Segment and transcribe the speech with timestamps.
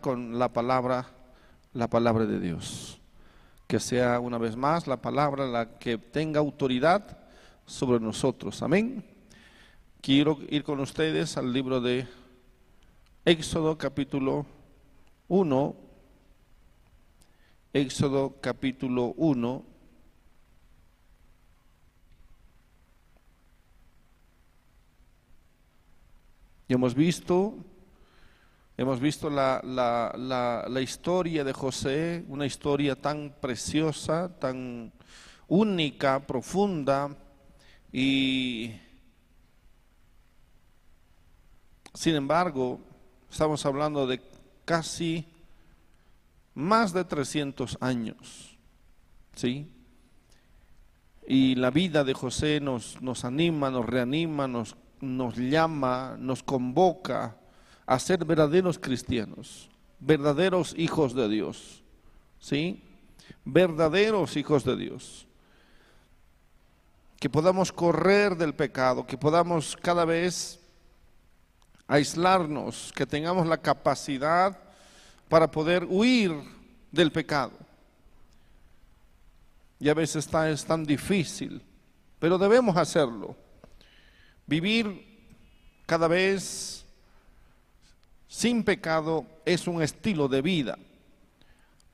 [0.00, 1.06] con la palabra,
[1.72, 3.00] la palabra de Dios.
[3.68, 7.18] Que sea una vez más la palabra la que tenga autoridad
[7.64, 8.60] sobre nosotros.
[8.62, 9.04] Amén.
[10.00, 12.08] Quiero ir con ustedes al libro de
[13.24, 14.46] Éxodo capítulo
[15.28, 15.76] 1.
[17.72, 19.64] Éxodo capítulo 1.
[26.66, 27.54] Y hemos visto
[28.80, 34.90] Hemos visto la, la, historia de José, una historia tan preciosa, tan
[35.48, 37.14] única, profunda
[37.92, 38.72] y
[41.92, 42.80] sin embargo
[43.30, 44.22] estamos hablando de
[44.64, 45.26] casi
[46.54, 48.56] más de 300 años,
[49.34, 49.70] ¿sí?
[51.26, 57.39] Y la vida de José nos, nos anima, nos reanima, nos, nos llama, nos convoca
[57.90, 59.68] a ser verdaderos cristianos,
[59.98, 61.82] verdaderos hijos de Dios,
[62.38, 62.84] ¿sí?
[63.44, 65.26] Verdaderos hijos de Dios.
[67.18, 70.60] Que podamos correr del pecado, que podamos cada vez
[71.88, 74.56] aislarnos, que tengamos la capacidad
[75.28, 76.32] para poder huir
[76.92, 77.58] del pecado.
[79.80, 81.60] Y a veces está, es tan difícil,
[82.20, 83.34] pero debemos hacerlo.
[84.46, 85.08] Vivir
[85.86, 86.79] cada vez
[88.30, 90.78] sin pecado es un estilo de vida.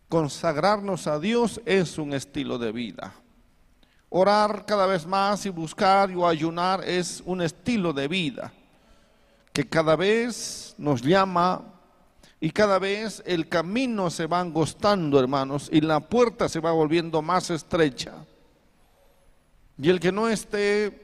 [0.06, 3.14] Consagrarnos a Dios es un estilo de vida.
[4.10, 8.52] Orar cada vez más y buscar o ayunar es un estilo de vida
[9.54, 11.62] que cada vez nos llama
[12.38, 17.22] y cada vez el camino se va angostando, hermanos, y la puerta se va volviendo
[17.22, 18.12] más estrecha.
[19.78, 21.02] Y el que no esté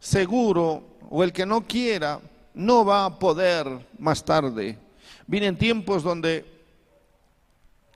[0.00, 2.20] seguro o el que no quiera
[2.60, 4.78] no va a poder más tarde.
[5.26, 6.44] Vienen tiempos donde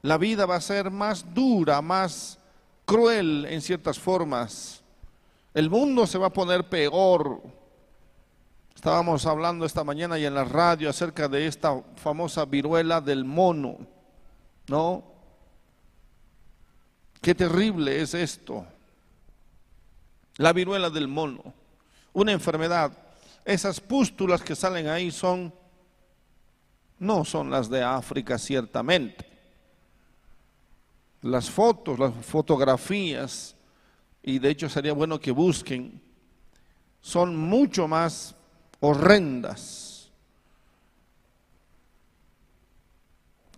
[0.00, 2.38] la vida va a ser más dura, más
[2.86, 4.82] cruel en ciertas formas.
[5.52, 7.42] El mundo se va a poner peor.
[8.74, 13.78] Estábamos hablando esta mañana y en la radio acerca de esta famosa viruela del mono,
[14.68, 15.04] ¿no?
[17.20, 18.66] Qué terrible es esto.
[20.36, 21.52] La viruela del mono,
[22.14, 23.03] una enfermedad
[23.44, 25.52] esas pústulas que salen ahí son,
[26.98, 29.26] no son las de África ciertamente.
[31.22, 33.54] Las fotos, las fotografías,
[34.22, 36.00] y de hecho sería bueno que busquen,
[37.00, 38.34] son mucho más
[38.80, 40.10] horrendas.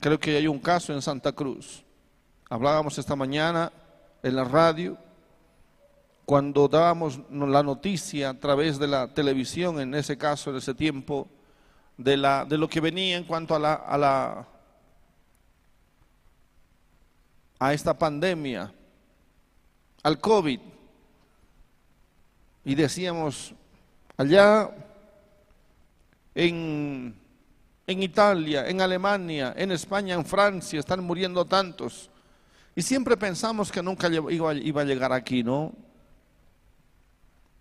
[0.00, 1.84] Creo que hay un caso en Santa Cruz.
[2.48, 3.72] Hablábamos esta mañana
[4.22, 5.05] en la radio
[6.26, 11.28] cuando dábamos la noticia a través de la televisión, en ese caso, en ese tiempo,
[11.96, 14.48] de, la, de lo que venía en cuanto a la, a la
[17.58, 18.74] a esta pandemia,
[20.02, 20.60] al COVID,
[22.64, 23.54] y decíamos,
[24.16, 24.68] allá
[26.34, 27.14] en,
[27.86, 32.10] en Italia, en Alemania, en España, en Francia, están muriendo tantos.
[32.74, 35.85] Y siempre pensamos que nunca iba, iba a llegar aquí, ¿no?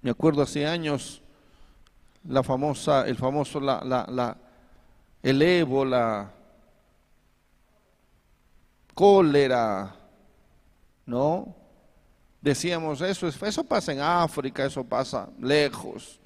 [0.06, 1.20] Me acuerdo hace años
[2.30, 4.38] la famosa, el famoso, la, la, la,
[5.24, 6.32] el ébola,
[8.94, 9.96] cólera,
[11.08, 11.56] ¿no?
[12.40, 16.20] Decíamos, eso, eso pasa en África, eso pasa lejos,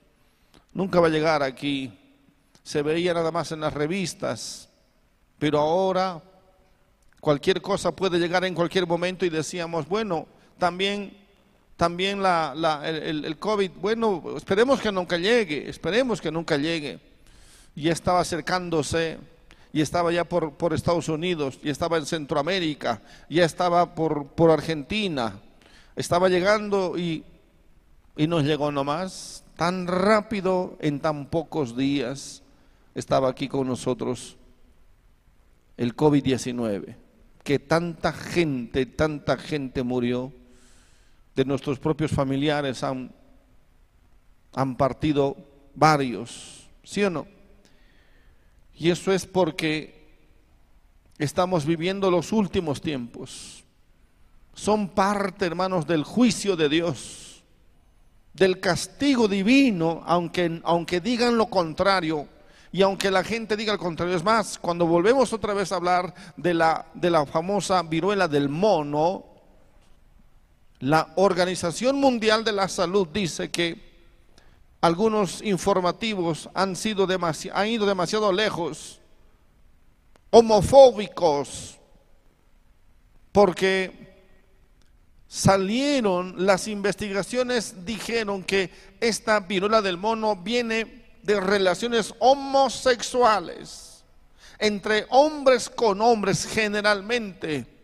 [0.73, 1.97] nunca va a llegar aquí.
[2.61, 4.67] Se veía nada más en las revistas,
[5.37, 6.21] pero ahora
[7.21, 11.28] cualquier cosa puede llegar en cualquier momento y decíamos, bueno, también
[11.79, 16.99] también la, el, COVID, bueno, esperemos que nunca llegue, esperemos que nunca llegue.
[17.73, 19.17] Ya estaba acercándose,
[19.71, 24.51] y estaba ya por, por Estados Unidos, y estaba en Centroamérica, ya estaba por, por
[24.51, 25.39] Argentina,
[25.95, 27.23] estaba llegando y,
[28.17, 32.43] y nos llegó nomás, tan rápido, en tan pocos días,
[32.93, 34.35] estaba aquí con nosotros
[35.77, 36.97] el COVID-19,
[37.41, 40.33] que tanta gente, tanta gente murió
[41.35, 43.11] de nuestros propios familiares han,
[44.53, 45.35] han partido
[45.75, 47.27] varios, ¿sí o no?
[48.75, 49.99] Y eso es porque
[51.17, 53.63] estamos viviendo los últimos tiempos.
[54.53, 57.43] Son parte, hermanos, del juicio de Dios,
[58.33, 62.27] del castigo divino, aunque, aunque digan lo contrario.
[62.71, 66.13] Y aunque la gente diga lo contrario, es más, cuando volvemos otra vez a hablar
[66.37, 69.25] de la, de la famosa viruela del mono,
[70.79, 73.89] la Organización Mundial de la Salud dice que
[74.81, 77.07] algunos informativos han, sido
[77.53, 78.99] han ido demasiado lejos
[80.31, 81.77] homofóbicos,
[83.31, 84.09] porque
[85.27, 94.03] salieron las investigaciones, dijeron que esta viruela del mono viene de relaciones homosexuales
[94.59, 97.78] entre hombres con hombres generalmente.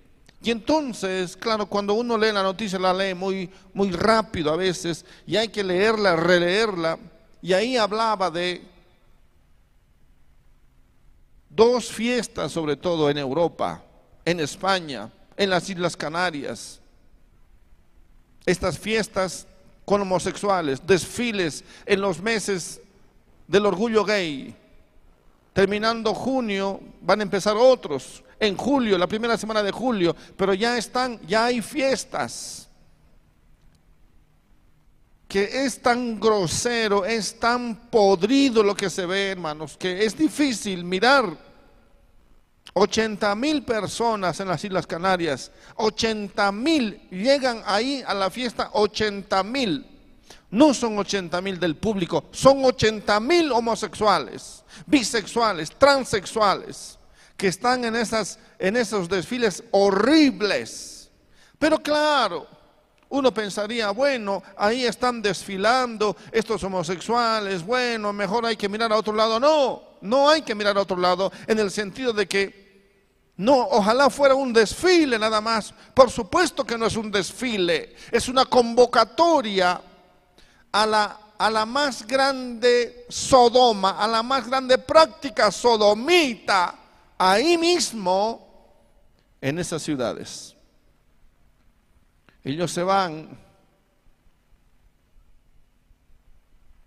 [0.45, 5.03] Y entonces, claro, cuando uno lee la noticia, la lee muy, muy rápido a veces,
[5.25, 7.00] y hay que leerla, releerla,
[7.42, 8.62] y ahí hablaba de
[11.50, 13.83] dos fiestas, sobre todo en Europa,
[14.24, 16.80] en España, en las Islas Canarias.
[18.45, 19.48] Estas fiestas
[19.83, 22.80] con homosexuales, desfiles en los meses
[23.48, 24.56] del orgullo gay.
[25.53, 28.21] Terminando junio van a empezar otros.
[28.39, 32.67] En julio, la primera semana de julio, pero ya están, ya hay fiestas.
[35.27, 40.83] Que es tan grosero, es tan podrido lo que se ve, hermanos, que es difícil
[40.83, 41.45] mirar.
[42.73, 49.43] 80 mil personas en las Islas Canarias, 80 mil llegan ahí a la fiesta, 80
[49.43, 49.85] mil.
[50.51, 56.94] No son 80 mil del público, son 80 mil homosexuales, bisexuales, transexuales,
[57.37, 61.11] que están en, esas, en esos desfiles horribles.
[61.59, 62.47] Pero claro,
[63.09, 69.13] uno pensaría, bueno, ahí están desfilando estos homosexuales, bueno, mejor hay que mirar a otro
[69.13, 69.39] lado.
[69.39, 72.65] No, no hay que mirar a otro lado en el sentido de que
[73.38, 75.73] no, ojalá fuera un desfile nada más.
[75.93, 79.81] Por supuesto que no es un desfile, es una convocatoria
[80.71, 86.75] a la, a la más grande Sodoma, a la más grande práctica sodomita,
[87.17, 88.45] ahí mismo,
[89.41, 90.56] en esas ciudades.
[92.44, 93.38] Ellos se van.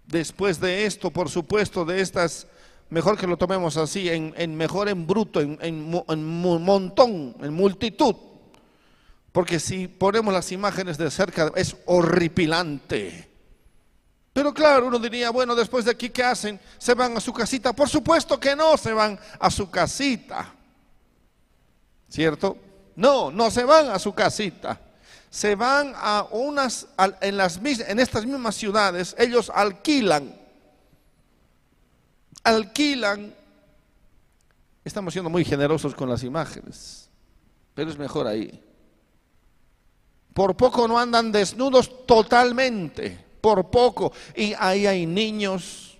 [0.06, 2.46] Después de esto, por supuesto, de estas,
[2.90, 8.14] mejor que lo tomemos así, en, mejor en bruto, en, en, en montón, en multitud.
[9.32, 13.27] Porque si ponemos las imágenes de cerca, es horripilante.
[14.38, 16.60] Pero claro, uno diría, bueno, después de aquí, ¿qué hacen?
[16.78, 17.72] ¿Se van a su casita?
[17.72, 20.54] Por supuesto que no se van a su casita.
[22.08, 22.56] ¿Cierto?
[22.94, 24.80] No, no se van a su casita.
[25.28, 26.86] Se van a unas,
[27.20, 30.32] en, las, en estas mismas ciudades, ellos alquilan.
[32.44, 33.34] Alquilan.
[34.84, 37.10] Estamos siendo muy generosos con las imágenes,
[37.74, 38.62] pero es mejor ahí.
[40.32, 44.12] Por poco no andan desnudos totalmente por poco.
[44.34, 45.98] Y ahí hay niños,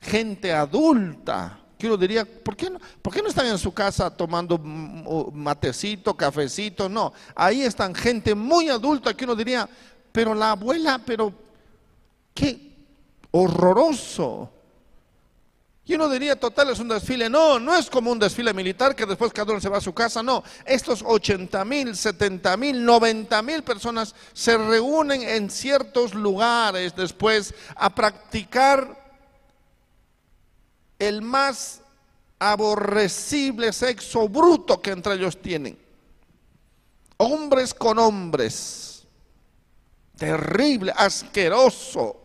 [0.00, 4.08] gente adulta, que uno diría, ¿por qué, no, ¿por qué no están en su casa
[4.08, 6.88] tomando matecito, cafecito?
[6.88, 9.68] No, ahí están gente muy adulta que uno diría,
[10.12, 11.32] pero la abuela, pero
[12.32, 12.72] qué
[13.32, 14.48] horroroso.
[15.84, 17.28] Y uno diría, total, es un desfile.
[17.28, 19.92] No, no es como un desfile militar que después cada uno se va a su
[19.92, 20.22] casa.
[20.22, 27.52] No, estos 80 mil, 70 mil, 90 mil personas se reúnen en ciertos lugares después
[27.74, 29.02] a practicar
[31.00, 31.80] el más
[32.38, 35.76] aborrecible sexo bruto que entre ellos tienen.
[37.16, 39.04] Hombres con hombres.
[40.16, 42.21] Terrible, asqueroso.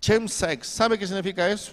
[0.00, 1.72] Chemsex, ¿sabe qué significa eso?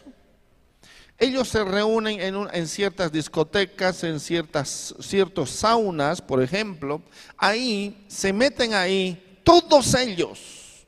[1.18, 7.02] Ellos se reúnen en, ciertas discotecas, en ciertas, ciertos saunas, por ejemplo.
[7.38, 10.86] Ahí se meten ahí todos ellos,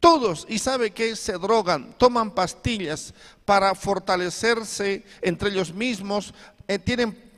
[0.00, 3.14] todos, y sabe que se drogan, toman pastillas
[3.46, 6.34] para fortalecerse entre ellos mismos,
[6.66, 6.78] eh,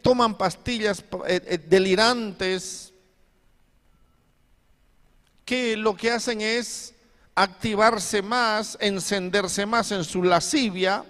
[0.02, 2.92] toman pastillas eh, eh, delirantes,
[5.44, 6.94] que lo que hacen es
[7.34, 11.04] activarse más, encenderse más en su lascivia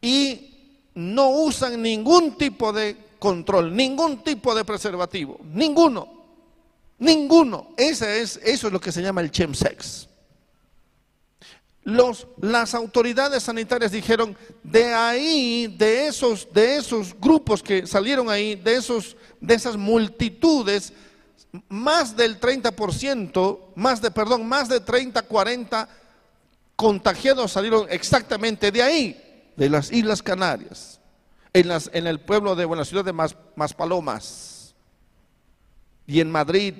[0.00, 6.08] y no usan ningún tipo de control, ningún tipo de preservativo, ninguno,
[6.98, 7.68] ninguno.
[7.76, 10.08] Es, eso es lo que se llama el chemsex.
[11.84, 18.76] Las autoridades sanitarias dijeron, de ahí, de esos, de esos grupos que salieron ahí, de,
[18.76, 20.92] esos, de esas multitudes,
[21.68, 25.88] más del 30%, más de, perdón, más de 30, 40
[26.76, 31.00] contagiados salieron exactamente de ahí, de las Islas Canarias,
[31.52, 34.74] en, las, en el pueblo de, la ciudad de Maspalomas
[36.06, 36.74] y en Madrid.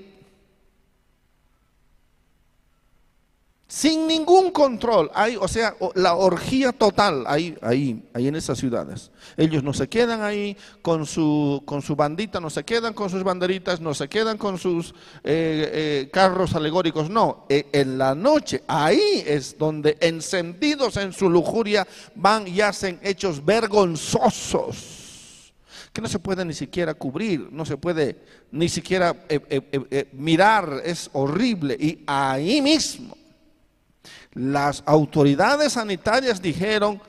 [3.72, 5.10] Sin ningún control.
[5.14, 9.10] Hay, o sea, la orgía total ahí, ahí, ahí en esas ciudades.
[9.34, 13.24] Ellos no se quedan ahí con su, con su bandita, no se quedan con sus
[13.24, 14.90] banderitas, no se quedan con sus
[15.24, 15.70] eh,
[16.04, 17.08] eh, carros alegóricos.
[17.08, 23.00] No, eh, en la noche, ahí es donde encendidos en su lujuria van y hacen
[23.02, 24.98] hechos vergonzosos
[25.94, 28.18] que no se puede ni siquiera cubrir, no se puede
[28.50, 29.16] ni siquiera
[30.12, 31.74] mirar, es horrible.
[31.80, 33.21] Y ahí mismo
[34.34, 37.00] las autoridades sanitarias dijeron,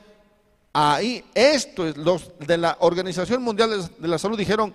[0.72, 4.74] ahí, esto es, los de la Organización Mundial de la Salud dijeron,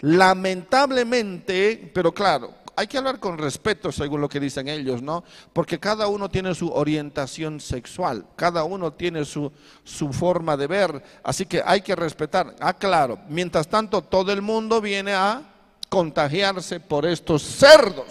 [0.00, 5.22] lamentablemente, pero claro, hay que hablar con respeto según lo que dicen ellos, ¿no?
[5.52, 9.52] Porque cada uno tiene su orientación sexual, cada uno tiene su,
[9.84, 12.56] su forma de ver, así que hay que respetar.
[12.60, 15.42] Ah, claro, mientras tanto todo el mundo viene a
[15.90, 18.06] contagiarse por estos cerdos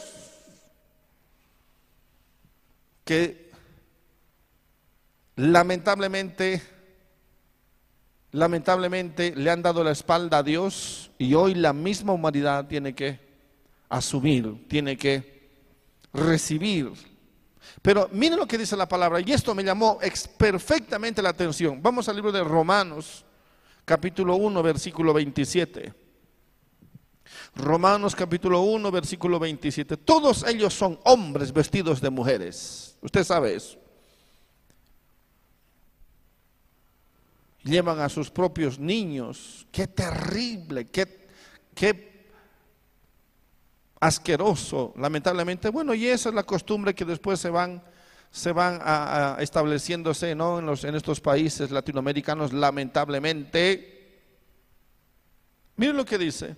[3.03, 3.48] que
[5.39, 6.61] lamentablemente,
[8.31, 13.19] lamentablemente le han dado la espalda a Dios y hoy la misma humanidad tiene que
[13.87, 15.49] asumir, tiene que
[16.13, 16.91] recibir.
[17.81, 19.99] Pero miren lo que dice la palabra, y esto me llamó
[20.37, 21.81] perfectamente la atención.
[21.81, 23.23] Vamos al libro de Romanos,
[23.85, 25.93] capítulo 1, versículo 27.
[27.55, 29.95] Romanos capítulo 1, versículo 27.
[29.97, 32.97] Todos ellos son hombres vestidos de mujeres.
[33.01, 33.77] Usted sabe eso.
[37.63, 39.67] Llevan a sus propios niños.
[39.71, 41.27] Qué terrible, qué,
[41.75, 42.27] qué
[43.99, 45.69] asqueroso, lamentablemente.
[45.69, 47.83] Bueno, y esa es la costumbre que después se van,
[48.31, 50.59] se van a, estableciéndose ¿no?
[50.59, 53.97] en, los, en estos países latinoamericanos, lamentablemente.
[55.75, 56.55] Miren lo que dice.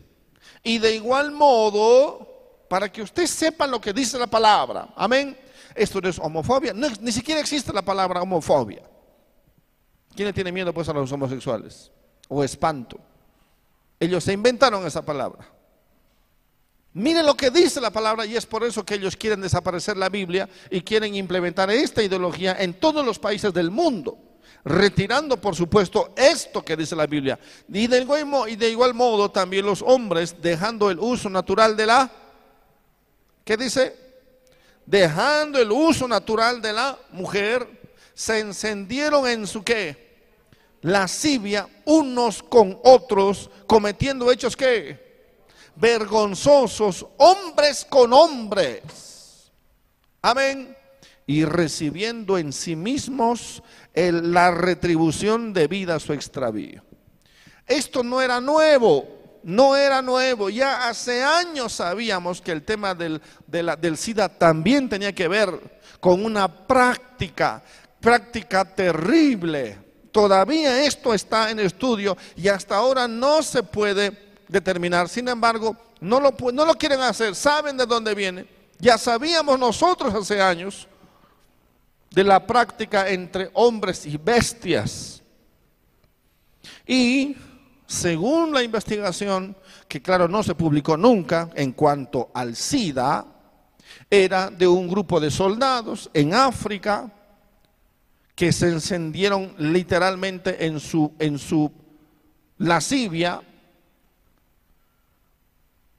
[0.63, 5.38] Y de igual modo, para que usted sepa lo que dice la palabra, amén.
[5.74, 8.90] Esto no es homofobia, ni siquiera existe la palabra homofobia.
[10.15, 11.91] ¿Quién le tiene miedo pues a los homosexuales?
[12.27, 13.00] O espanto.
[14.00, 15.48] Ellos se inventaron esa palabra.
[16.94, 20.10] Miren lo que dice la palabra y es por eso que ellos quieren desaparecer la
[20.10, 24.18] Biblia y quieren implementar esta ideología en todos los países del mundo,
[24.65, 27.39] retirando por supuesto esto que dice la Biblia.
[27.70, 31.86] Y de, igual, y de igual modo también los hombres dejando el uso natural de
[31.86, 32.12] la,
[33.46, 33.96] ¿qué dice?
[34.86, 37.81] Dejando el uso natural de la mujer
[38.22, 40.12] se encendieron en su qué?
[40.82, 45.34] Lascivia unos con otros, cometiendo hechos que
[45.75, 49.51] vergonzosos, hombres con hombres.
[50.22, 50.78] Amén.
[51.25, 53.63] Y recibiendo en sí mismos
[53.96, 56.84] la retribución debida a su extravío.
[57.66, 60.51] Esto no era nuevo, no era nuevo.
[60.51, 66.24] Ya hace años sabíamos que el tema del, del SIDA también tenía que ver con
[66.24, 67.63] una práctica
[68.01, 69.77] práctica terrible.
[70.12, 74.12] Todavía esto está en estudio y hasta ahora no se puede
[74.50, 75.08] determinar.
[75.08, 77.36] Sin embargo, no lo, quieren hacer.
[77.36, 78.46] Saben de dónde viene.
[78.79, 80.88] Ya sabíamos nosotros hace años
[82.10, 85.22] de la práctica entre hombres y bestias.
[86.86, 87.38] Y
[87.88, 89.55] según la investigación,
[89.88, 93.25] que claro no se publicó nunca en cuanto al SIDA,
[94.10, 97.10] era de un grupo de soldados en África
[98.41, 101.71] que se encendieron literalmente en su, en su
[102.57, 103.39] lascivia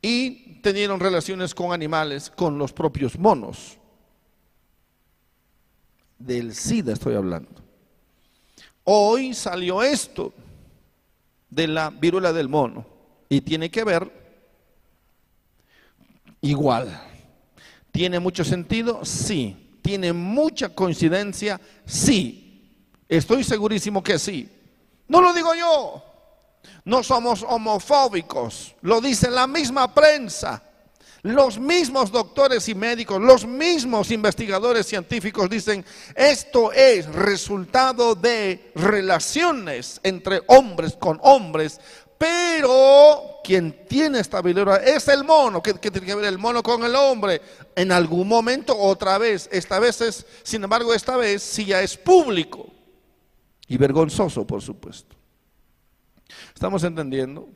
[0.03, 3.79] y tenieron relaciones con animales, con los propios monos.
[6.19, 7.63] Del SIDA estoy hablando.
[8.83, 10.35] Hoy salió esto
[11.49, 12.85] de la viruela del mono
[13.29, 14.11] y tiene que ver
[16.41, 17.03] igual.
[17.93, 19.05] ¿Tiene mucho sentido?
[19.05, 19.62] Sí.
[19.83, 21.61] ¿Tiene mucha coincidencia?
[21.85, 22.43] Sí.
[23.09, 24.49] Estoy segurísimo que sí.
[25.09, 26.03] No lo digo yo.
[26.85, 28.75] No somos homofóbicos.
[28.81, 30.63] Lo dice la misma prensa.
[31.23, 35.85] Los mismos doctores y médicos, los mismos investigadores científicos dicen,
[36.17, 41.81] esto es resultado de relaciones entre hombres con hombres
[42.23, 45.61] pero quien tiene esta habilidad es el mono.
[45.61, 47.43] ¿Qué, tiene que ver el mono con el hombre?
[47.75, 49.49] En algún momento, otra vez.
[49.51, 52.73] Esta vez es, sin embargo, esta vez sí ya es público.
[53.67, 55.17] Y vergonzoso, por supuesto.
[56.55, 57.49] ¿Estamos entendiendo?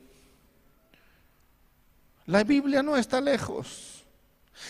[2.25, 4.03] La Biblia no está lejos.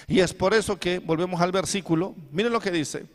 [0.06, 3.08] Y es por eso que, volvemos al versículo, miren lo que dice.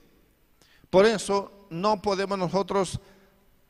[0.90, 2.98] Por eso no podemos nosotros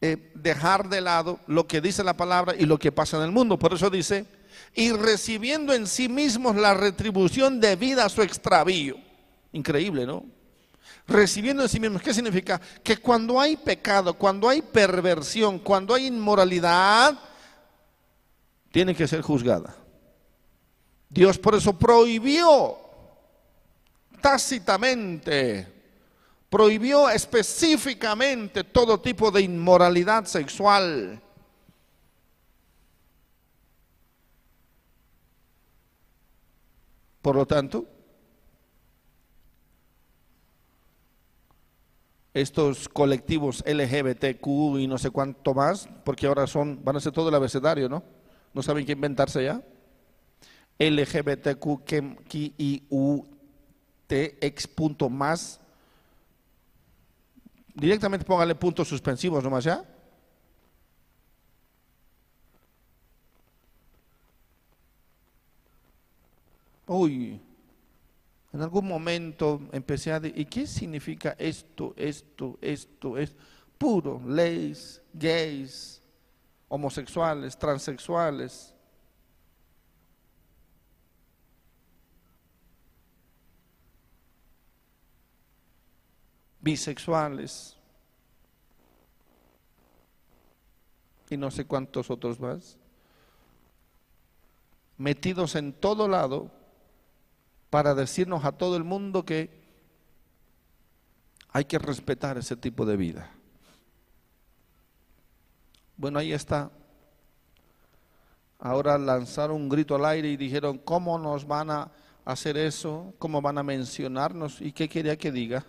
[0.04, 3.30] eh, dejar de lado lo que dice la palabra y lo que pasa en el
[3.30, 3.56] mundo.
[3.56, 4.26] Por eso dice,
[4.74, 8.96] y recibiendo en sí mismos la retribución debida a su extravío.
[9.52, 10.24] Increíble, ¿no?
[11.06, 12.02] Recibiendo en sí mismos.
[12.02, 12.60] ¿Qué significa?
[12.82, 17.16] Que cuando hay pecado, cuando hay perversión, cuando hay inmoralidad,
[18.72, 19.76] tiene que ser juzgada.
[21.08, 22.76] Dios por eso prohibió
[24.20, 25.71] tácitamente,
[26.52, 31.18] prohibió específicamente todo tipo de inmoralidad sexual.
[37.22, 37.86] Por lo tanto,
[42.34, 44.46] estos colectivos LGBTQ
[44.78, 48.02] y no sé cuánto más, porque ahora son, van a ser todo el abecedario, ¿no?
[48.52, 49.62] ¿No saben qué inventarse ya?
[50.78, 51.84] LGBTQ,
[55.08, 55.61] más.
[57.74, 59.84] Directamente póngale puntos suspensivos nomás ya.
[66.86, 67.40] Uy,
[68.52, 73.34] en algún momento empecé a decir, ¿y qué significa esto, esto, esto, es
[73.82, 76.00] Puro, leyes, gays,
[76.68, 78.71] homosexuales, transexuales.
[86.62, 87.76] Bisexuales
[91.28, 92.76] y no sé cuántos otros más,
[94.96, 96.50] metidos en todo lado
[97.70, 99.50] para decirnos a todo el mundo que
[101.48, 103.30] hay que respetar ese tipo de vida.
[105.96, 106.70] Bueno, ahí está.
[108.58, 111.90] Ahora lanzaron un grito al aire y dijeron, ¿cómo nos van a
[112.24, 113.14] hacer eso?
[113.18, 114.60] ¿Cómo van a mencionarnos?
[114.60, 115.64] ¿Y qué quería que diga?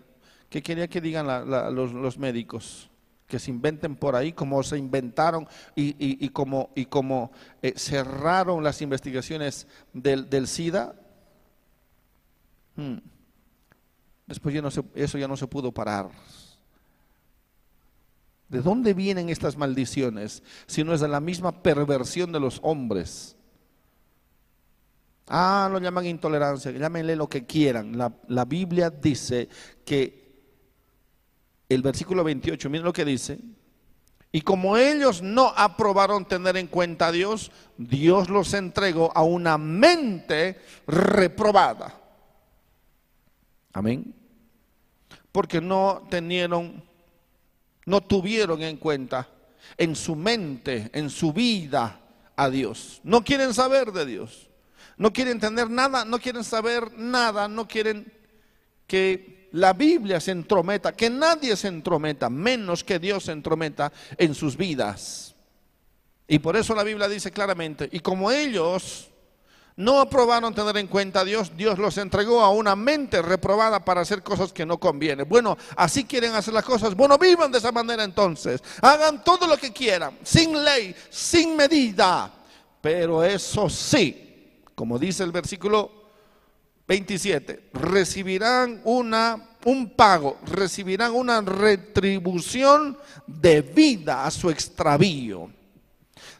[0.53, 1.25] ¿Qué quería que digan
[1.73, 2.87] los, médicos?
[3.25, 7.31] Que se inventen por ahí, como se inventaron y, y como
[7.63, 10.93] eh, cerraron las investigaciones del, SIDA.
[12.75, 12.97] Hmm.
[14.27, 16.11] Después ya no eso ya no se pudo parar.
[18.47, 20.43] ¿De dónde vienen estas maldiciones?
[20.67, 23.35] Si no es de la misma perversión de los hombres.
[25.25, 27.97] Ah, lo llaman intolerancia, llámenle lo que quieran.
[27.97, 29.49] La Biblia dice
[29.83, 30.22] que
[31.73, 33.39] el versículo 28, miren lo que dice.
[34.31, 39.57] Y como ellos no aprobaron tener en cuenta a Dios, Dios los entregó a una
[39.59, 41.99] mente reprobada.
[43.73, 44.13] Amén.
[45.31, 46.83] Porque no tenieron,
[47.85, 49.29] no tuvieron en cuenta
[49.77, 52.01] en su mente, en su vida
[52.35, 53.01] a Dios.
[53.03, 54.49] No quieren saber de Dios.
[54.97, 58.11] No quieren tener nada, no quieren saber nada, no quieren
[58.87, 64.33] que la Biblia se entrometa, que nadie se entrometa, menos que Dios se entrometa en
[64.33, 65.35] sus vidas.
[66.27, 69.09] Y por eso la Biblia dice claramente, y como ellos
[69.75, 74.01] no aprobaron tener en cuenta a Dios, Dios los entregó a una mente reprobada para
[74.01, 75.29] hacer cosas que no convienen.
[75.29, 76.95] Bueno, así quieren hacer las cosas.
[76.95, 78.61] Bueno, vivan de esa manera entonces.
[78.81, 82.31] Hagan todo lo que quieran, sin ley, sin medida.
[82.81, 86.02] Pero eso sí, como dice el versículo
[86.87, 95.49] 27, recibirán una, un pago, recibirán una retribución debida a su extravío.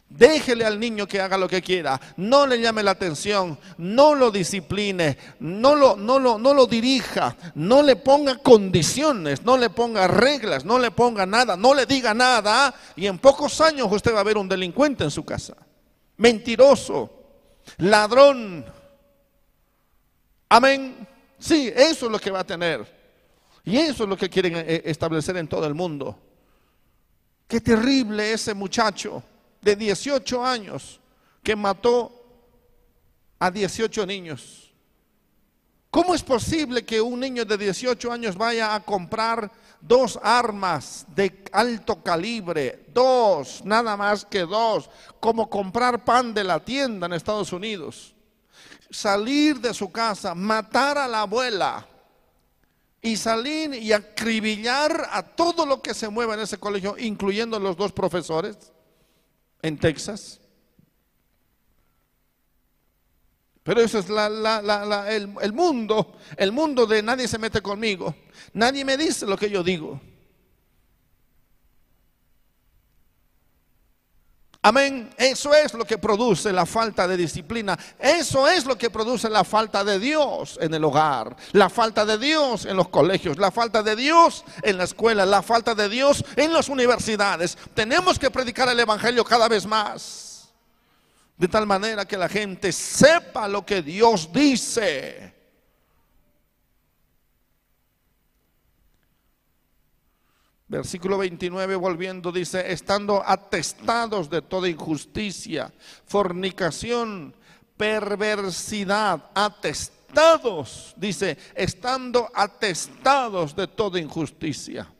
[0.08, 4.30] Déjele al niño que haga lo que quiera, no le llame la atención, no lo
[4.30, 10.06] discipline, no lo, no lo, no lo dirija, no le ponga condiciones, no le ponga
[10.06, 14.20] reglas, no le ponga nada, no le diga nada, y en pocos años usted va
[14.20, 15.56] a ver un delincuente en su casa,
[16.16, 17.10] mentiroso,
[17.78, 18.64] ladrón,
[20.54, 21.04] Amén.
[21.36, 22.86] Sí, eso es lo que va a tener.
[23.64, 26.16] Y eso es lo que quieren eh, establecer en todo el mundo.
[27.48, 29.20] Qué terrible ese muchacho
[29.60, 31.00] de 18 años
[31.42, 32.12] que mató
[33.40, 34.72] a 18 niños.
[35.90, 41.42] ¿Cómo es posible que un niño de 18 años vaya a comprar dos armas de
[41.50, 42.84] alto calibre?
[42.94, 44.88] Dos, nada más que dos,
[45.18, 48.13] como comprar pan de la tienda en Estados Unidos
[48.94, 51.86] salir de su casa, matar a la abuela
[53.02, 57.76] y salir y acribillar a todo lo que se mueva en ese colegio, incluyendo los
[57.76, 58.56] dos profesores
[59.62, 60.40] en Texas.
[63.64, 68.14] Pero eso es el, el mundo, el mundo de nadie se mete conmigo,
[68.52, 70.00] nadie me dice lo que yo digo.
[74.66, 75.10] Amén.
[75.18, 77.78] Eso es lo que produce la falta de disciplina.
[77.98, 82.16] Eso es lo que produce la falta de Dios en el hogar, la falta de
[82.16, 86.24] Dios en los colegios, la falta de Dios en la escuela, la falta de Dios
[86.34, 87.58] en las universidades.
[87.74, 90.48] Tenemos que predicar el Evangelio cada vez más.
[91.36, 95.33] De tal manera que la gente sepa lo que Dios dice.
[100.74, 105.72] Versículo 29 volviendo dice, estando atestados de toda injusticia,
[106.04, 107.32] fornicación,
[107.76, 114.92] perversidad, atestados, dice, estando atestados de toda injusticia.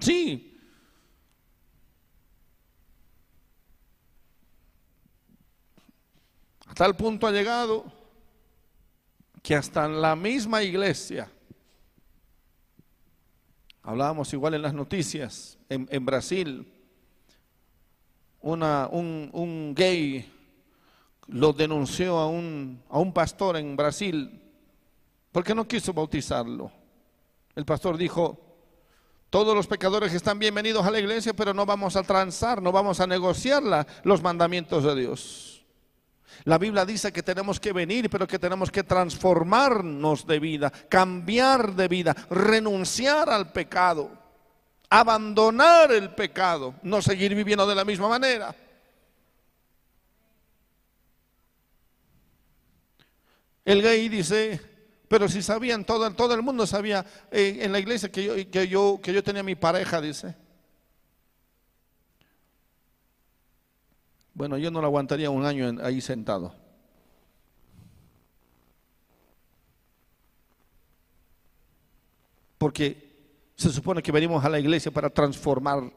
[0.00, 0.58] Sí.
[6.66, 7.84] A tal punto ha llegado
[9.40, 11.30] que hasta en la misma iglesia,
[13.86, 16.66] hablábamos igual en las noticias, en, Brasil,
[18.40, 20.28] una, un, un, gay
[21.28, 24.42] lo denunció a un, a un pastor en Brasil
[25.30, 26.70] porque no quiso bautizarlo.
[27.54, 28.40] El pastor dijo,
[29.30, 32.98] todos los pecadores están bienvenidos a la iglesia, pero no vamos a transar, no vamos
[32.98, 33.62] a negociar
[34.02, 35.55] los mandamientos de Dios.
[36.44, 41.74] La Biblia dice que tenemos que venir, pero que tenemos que transformarnos de vida, cambiar
[41.74, 44.10] de vida, renunciar al pecado,
[44.88, 48.54] abandonar el pecado, no seguir viviendo de la misma manera.
[53.64, 54.60] El gay dice,
[55.08, 58.68] pero si sabían, todo, todo el mundo sabía eh, en la iglesia que yo, que,
[58.68, 60.45] yo, que yo tenía mi pareja, dice.
[64.36, 66.54] Bueno, yo no lo aguantaría un año ahí sentado.
[72.58, 75.90] Porque se supone que venimos a la iglesia para transformar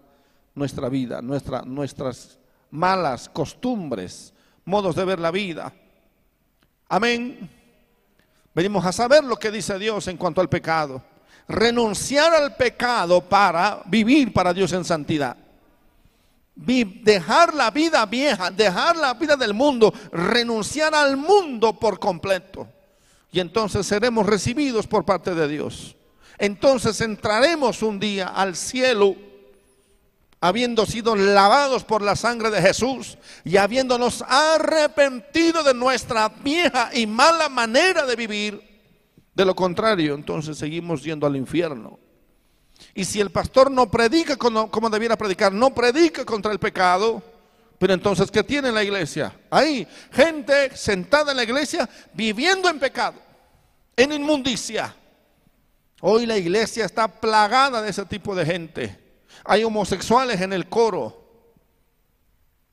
[0.56, 2.40] nuestra vida, nuestra, nuestras
[2.72, 5.74] malas costumbres, modos de ver la vida.
[6.88, 7.50] Amén.
[8.56, 11.04] Venimos a saber lo que dice Dios en cuanto al pecado.
[11.46, 15.49] Renunciar al pecado para vivir para Dios en santidad
[16.66, 22.68] dejar la vida vieja, dejar la vida del mundo, renunciar al mundo por completo.
[23.32, 25.96] Y entonces seremos recibidos por parte de Dios.
[26.38, 29.16] Entonces entraremos un día al cielo
[30.42, 37.06] habiendo sido lavados por la sangre de Jesús y habiéndonos arrepentido de nuestra vieja y
[37.06, 38.70] mala manera de vivir.
[39.34, 42.00] De lo contrario, entonces seguimos yendo al infierno.
[42.94, 47.22] Y si el pastor no predica como, debiera predicar, no predica contra el pecado,
[47.78, 49.34] pero entonces, ¿qué tiene la iglesia?
[49.50, 53.16] Ahí, gente sentada en la iglesia viviendo en pecado,
[53.96, 54.96] en inmundicia.
[56.02, 59.00] Hoy la iglesia está plagada de ese tipo de gente.
[59.46, 61.26] Hay homosexuales en el coro,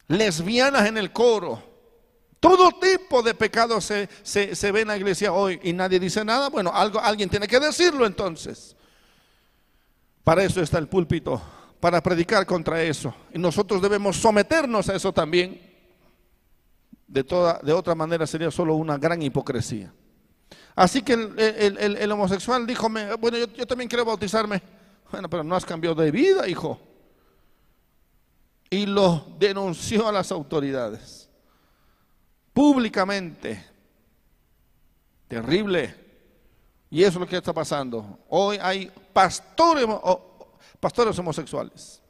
[0.08, 1.62] lesbianas en el coro.
[2.40, 6.48] Todo tipo de pecados se, se, ve en la iglesia hoy y nadie dice nada.
[6.48, 8.75] Bueno, algo, alguien tiene que decirlo entonces.
[10.26, 11.40] Para eso está el púlpito,
[11.78, 13.14] para predicar contra eso.
[13.32, 15.60] Y nosotros debemos someternos a eso también.
[17.06, 19.94] De, toda, de otra manera sería solo una gran hipocresía.
[20.74, 22.88] Así que el, homosexual dijo,
[23.20, 24.60] bueno, yo, yo, también quiero bautizarme.
[25.12, 26.80] Bueno, pero no has cambiado de vida, hijo.
[28.68, 31.28] Y lo denunció a las autoridades.
[32.52, 33.64] Públicamente.
[35.28, 35.94] Terrible.
[36.90, 38.18] Y eso es lo que está pasando.
[38.28, 39.86] Hoy hay pastores,
[40.78, 42.02] pastores homosexuales.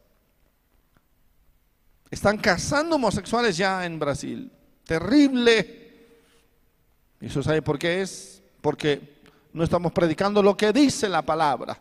[2.10, 4.50] Están casando homosexuales ya en Brasil.
[4.82, 6.18] Terrible.
[7.20, 8.42] ¿Y eso sabe por qué es?
[8.60, 9.20] Porque
[9.52, 11.80] no estamos predicando lo que dice la palabra.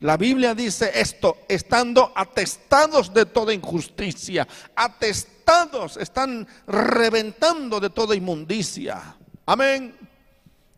[0.00, 9.18] La Biblia dice esto, estando atestados de toda injusticia, atestados, están reventando de toda inmundicia.
[9.44, 10.01] Amén.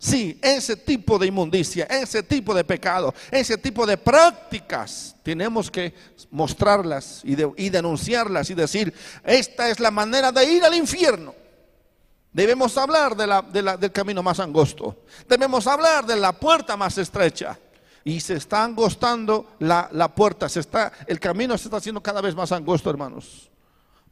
[0.04, 5.94] Sí, ese tipo de inmundicia, ese tipo de pecado, ese tipo de prácticas, tenemos que
[6.30, 7.34] mostrarlas y,
[7.70, 8.92] denunciarlas y decir,
[9.24, 11.34] esta es la manera de ir al infierno.
[12.34, 17.58] Debemos hablar del camino más angosto, debemos hablar de la puerta más estrecha.
[18.04, 22.20] Y se está angostando la, la puerta, se está, el camino se está haciendo cada
[22.20, 23.50] vez más angosto, hermanos.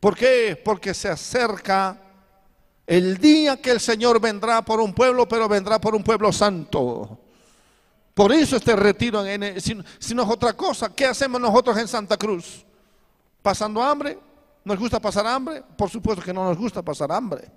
[0.00, 0.59] ¿Por qué?
[0.64, 1.98] Porque se acerca
[2.87, 7.18] el día que el Señor vendrá por un pueblo, pero vendrá por un pueblo santo.
[8.14, 11.88] Por eso este retiro, en, si, si no es otra cosa, ¿qué hacemos nosotros en
[11.88, 12.64] Santa Cruz?
[13.40, 14.18] ¿Pasando hambre?
[14.64, 15.62] ¿Nos gusta pasar hambre?
[15.77, 17.51] Por supuesto que no nos gusta pasar hambre.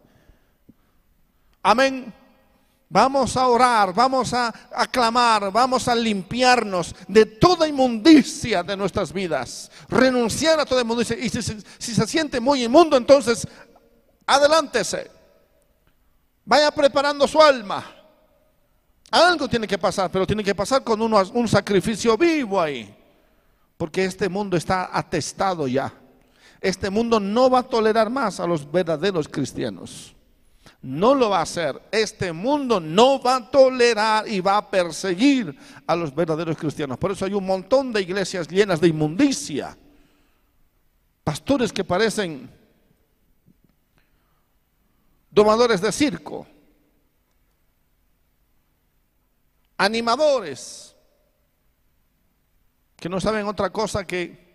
[1.62, 2.14] Amén.
[2.88, 9.72] Vamos a orar, vamos a aclamar, vamos a limpiarnos de toda inmundicia de nuestras vidas.
[9.90, 11.18] Renunciar a toda inmundicia.
[11.18, 13.48] Y si, si se siente muy inmundo, entonces
[14.26, 15.15] adelántese.
[16.46, 17.84] Vaya preparando su alma.
[19.12, 22.96] Algo tiene que pasar, pero tiene que pasar con un sacrificio vivo ahí.
[23.78, 25.94] Porque este mundo está atestado ya.
[26.62, 30.16] Este mundo no va a tolerar más a los verdaderos cristianos.
[30.82, 31.82] No lo va a hacer.
[31.92, 36.98] Este mundo no va a tolerar y va a perseguir a los verdaderos cristianos.
[36.98, 39.78] Por eso hay un montón de iglesias llenas de inmundicia.
[41.24, 42.50] Pastores que parecen
[45.36, 46.48] domadores de circo.
[49.78, 50.96] Animadores
[52.96, 54.46] que no saben otra cosa que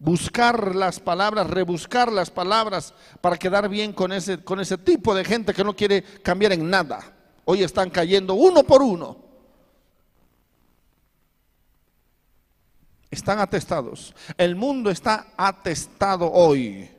[0.00, 5.24] buscar las palabras, rebuscar las palabras para quedar bien con ese, con ese tipo de
[5.24, 7.14] gente que no quiere cambiar en nada.
[7.44, 9.16] Hoy están cayendo uno por uno.
[13.12, 14.12] Están atestados.
[14.36, 16.93] El mundo está atestado hoy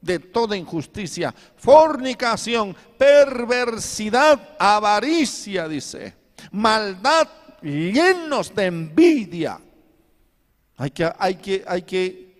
[0.00, 6.14] de toda injusticia, fornicación, perversidad, avaricia, dice,
[6.52, 7.28] maldad,
[7.62, 9.60] llenos de envidia.
[10.76, 12.30] Hay que, hay que, hay que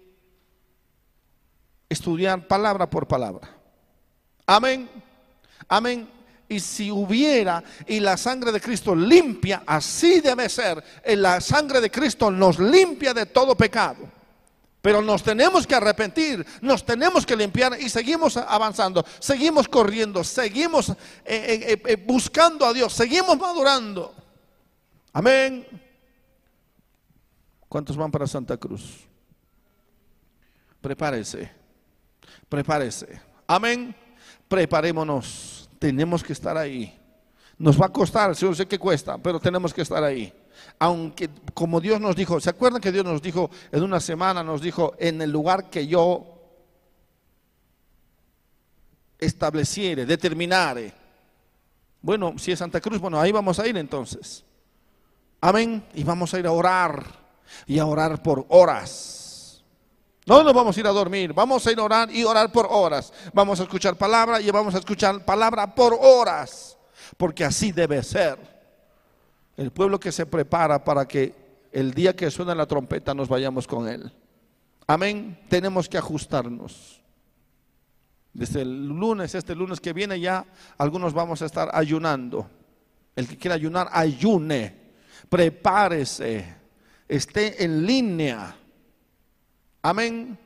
[1.88, 3.48] estudiar palabra por palabra.
[4.46, 4.88] Amén.
[5.68, 6.08] Amén.
[6.48, 10.82] Y si hubiera y la sangre de Cristo limpia, así debe ser.
[11.04, 14.19] La sangre de Cristo nos limpia de todo pecado.
[14.82, 20.88] Pero nos tenemos que arrepentir, nos tenemos que limpiar y seguimos avanzando, seguimos corriendo, seguimos
[20.88, 24.14] eh, eh, eh, buscando a Dios, seguimos madurando.
[25.12, 25.66] Amén.
[27.68, 29.06] ¿Cuántos van para Santa Cruz?
[30.80, 31.60] Prepárese
[32.50, 33.22] prepárese.
[33.46, 33.94] Amén.
[34.48, 35.70] Preparémonos.
[35.78, 36.94] Tenemos que estar ahí.
[37.56, 40.32] Nos va a costar, yo sé que cuesta, pero tenemos que estar ahí.
[40.78, 44.60] Aunque como Dios nos dijo, ¿se acuerdan que Dios nos dijo en una semana, nos
[44.62, 46.24] dijo, en el lugar que yo
[49.18, 50.92] estableciere, determinare?
[52.02, 54.44] Bueno, si es Santa Cruz, bueno, ahí vamos a ir entonces.
[55.40, 55.84] Amén.
[55.94, 57.04] Y vamos a ir a orar
[57.66, 59.20] y a orar por horas
[60.30, 62.68] no nos vamos a ir a dormir, vamos a ir a orar y orar por
[62.70, 63.12] horas.
[63.32, 66.78] Vamos a escuchar palabra y vamos a escuchar palabra por horas,
[67.16, 68.59] porque así debe ser.
[69.56, 71.34] El pueblo que se prepara para que
[71.72, 74.12] el día que suena la trompeta nos vayamos con él.
[74.86, 75.38] Amén.
[75.48, 77.00] Tenemos que ajustarnos.
[78.32, 80.46] Desde el lunes, este lunes que viene ya,
[80.78, 82.48] algunos vamos a estar ayunando.
[83.14, 84.92] El que quiera ayunar, ayune.
[85.28, 86.56] Prepárese.
[87.08, 88.56] Esté en línea
[89.82, 90.38] Amén.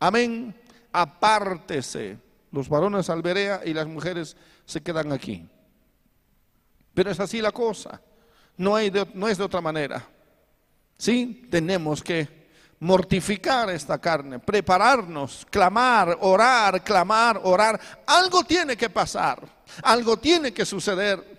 [0.00, 0.54] Amén.
[0.92, 2.18] Apártese.
[2.50, 5.46] Los varones al Berea y las mujeres se quedan aquí.
[6.94, 8.00] Pero es así la cosa.
[8.56, 10.06] No, es de otra manera.
[10.98, 12.46] Sí, tenemos que
[12.80, 17.80] mortificar esta carne, prepararnos, clamar, orar, clamar, orar.
[18.06, 19.42] Algo tiene que pasar,
[19.82, 21.36] algo tiene que suceder.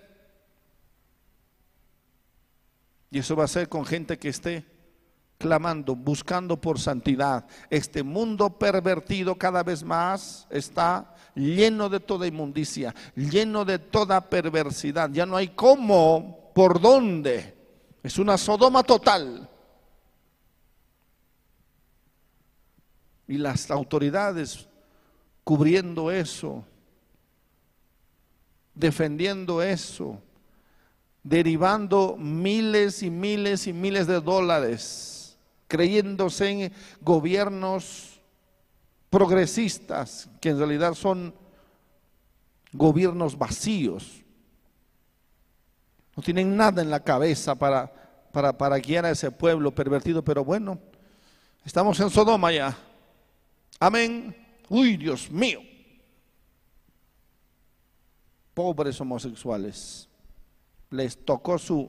[3.09, 4.65] Y eso va a ser con gente que esté
[5.37, 7.45] clamando, buscando por santidad.
[7.69, 15.09] Este mundo pervertido cada vez más está lleno de toda inmundicia, lleno de toda perversidad.
[15.11, 17.53] Ya no hay cómo, por dónde.
[18.01, 19.47] Es una Sodoma total.
[23.27, 24.67] Y las autoridades
[25.43, 26.65] cubriendo eso,
[28.73, 30.19] defendiendo eso,
[31.21, 38.19] derivando miles y miles y miles de dólares creyéndose en gobiernos
[39.11, 41.35] progresistas, que en realidad son
[42.73, 44.23] gobiernos vacíos.
[46.17, 47.93] No tienen nada en la cabeza para,
[48.31, 50.79] para, para guiar a ese pueblo pervertido, pero bueno,
[51.63, 52.75] estamos en Sodoma ya.
[53.79, 54.35] Amén.
[54.67, 55.61] Uy, Dios mío.
[58.55, 60.09] Pobres homosexuales.
[60.89, 61.87] Les tocó su,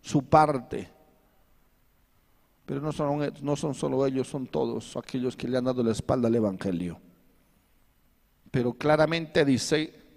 [0.00, 0.90] su parte.
[2.66, 5.92] Pero no son, no son solo ellos, son todos aquellos que le han dado la
[5.92, 7.00] espalda al Evangelio.
[8.50, 10.07] Pero claramente dice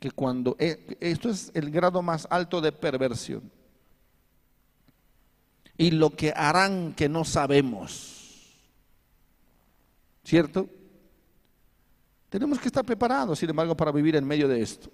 [0.00, 3.52] que cuando e, esto es el grado más alto de perversión
[5.76, 8.56] y lo que harán que no sabemos,
[10.24, 10.68] ¿cierto?
[12.30, 14.90] Tenemos que estar preparados, sin embargo, para vivir en medio de esto.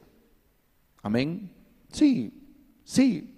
[1.02, 1.52] Amén.
[1.92, 2.32] Sí,
[2.84, 3.36] sí,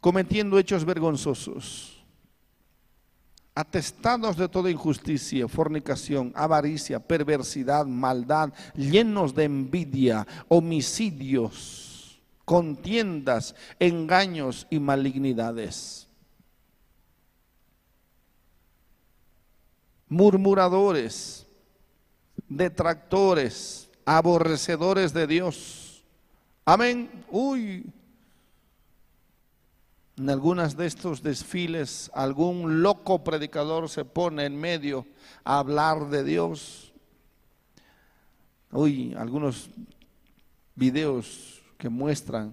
[0.00, 1.97] cometiendo hechos vergonzosos,
[3.58, 14.78] atestados de toda injusticia, fornicación, avaricia, perversidad, maldad, llenos de envidia, homicidios, contiendas, engaños y
[14.78, 16.06] malignidades.
[20.08, 21.44] Murmuradores,
[22.48, 26.04] detractores, aborrecedores de Dios.
[26.64, 27.10] Amén.
[27.28, 27.92] Uy,
[30.18, 35.06] En algunas de estos desfiles, algún loco predicador se pone en medio
[35.44, 36.92] a hablar de Dios.
[38.72, 39.70] Uy, algunos
[40.74, 42.52] videos que muestran,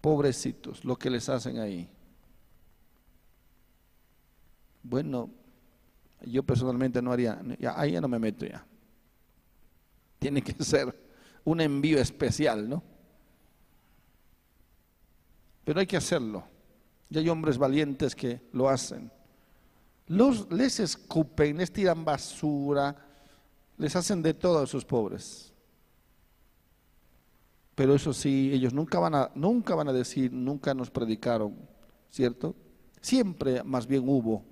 [0.00, 1.88] pobrecitos, lo que les hacen ahí.
[4.84, 5.28] Bueno,
[6.20, 7.40] yo personalmente no haría,
[7.74, 8.64] ahí ya no me meto ya.
[10.20, 10.96] Tiene que ser
[11.42, 12.80] un envío especial, ¿no?
[15.64, 16.51] Pero hay que hacerlo.
[17.12, 19.12] Y hay hombres valientes que lo hacen.
[20.06, 22.96] Los, les escupen, les tiran basura,
[23.76, 25.52] les hacen de todo a sus pobres.
[27.74, 31.54] Pero eso sí, ellos nunca van a, nunca van a decir, nunca nos predicaron,
[32.10, 32.54] ¿cierto?
[33.02, 34.42] Siempre más bien hubo,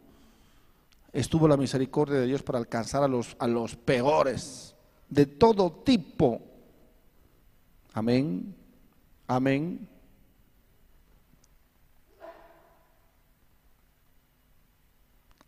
[1.15, 4.77] estuvo la misericordia de Dios para alcanzar a los, a los peores,
[5.09, 6.43] de todo tipo.
[7.95, 8.55] Amén,
[9.27, 9.89] amén.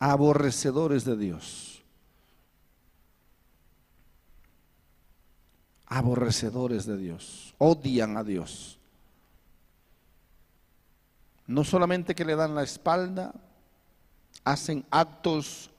[0.03, 1.81] Aborrecedores de Dios.
[5.87, 7.55] Aborrecedores de Dios.
[7.59, 8.81] Odian a Dios.
[11.47, 13.33] No solamente que le dan la espalda,
[14.43, 15.71] hacen actos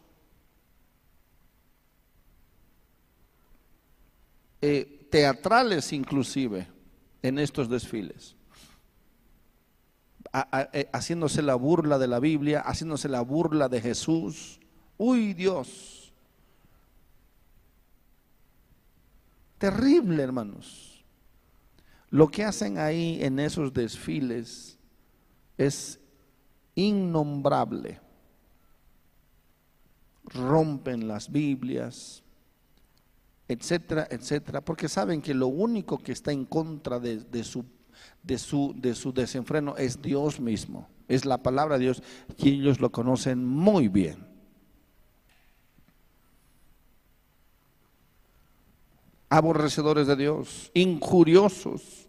[4.62, 6.66] eh, teatrales inclusive
[7.22, 8.38] en estos desfiles.
[10.34, 14.60] Eh, haciéndose la burla de la Biblia, haciéndose la burla de Jesús.
[14.98, 16.12] Uy, Dios.
[19.60, 21.06] Terrible, hermanos.
[22.10, 24.80] Lo que hacen ahí en esos desfiles
[25.56, 26.00] es
[26.74, 28.00] innombrable.
[30.26, 32.24] Rompen las Biblias,
[33.48, 37.64] etcétera, etcétera, porque saben que lo único que está en contra de, de su
[38.24, 42.04] de su, de su desenfreno es Dios mismo, es la palabra de Dios
[42.38, 44.26] y ellos lo conocen muy bien.
[49.30, 52.08] Aborrecedores de Dios, injuriosos,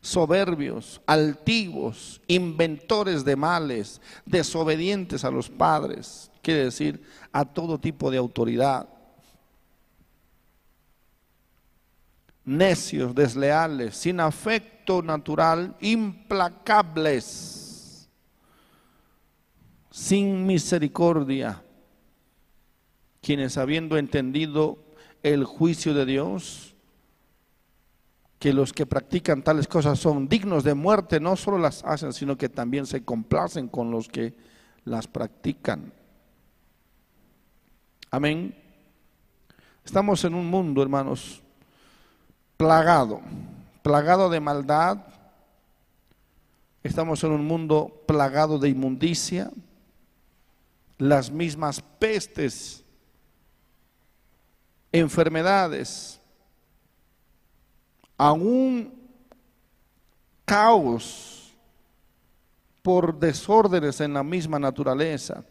[0.00, 7.02] soberbios, altivos, inventores de males, desobedientes a los padres, quiere decir
[7.32, 8.88] a todo tipo de autoridad
[12.44, 17.54] necios, desleales, sin afecto natural, implacables,
[19.90, 21.62] sin misericordia,
[23.20, 24.78] quienes habiendo entendido
[25.22, 26.74] el juicio de Dios,
[28.38, 32.36] que los que practican tales cosas son dignos de muerte, no solo las hacen, sino
[32.36, 34.34] que también se complacen con los que
[34.84, 35.92] las practican.
[38.10, 38.54] Amén.
[39.84, 41.42] Estamos en un mundo, hermanos,
[42.56, 43.20] plagado,
[43.84, 44.96] plagado de maldad.
[46.82, 49.50] Estamos en un mundo plagado de inmundicia.
[50.96, 52.82] Las mismas pestes,
[54.90, 56.18] enfermedades,
[58.16, 58.94] aún
[60.46, 61.54] caos
[62.80, 65.44] por desórdenes en la misma naturaleza,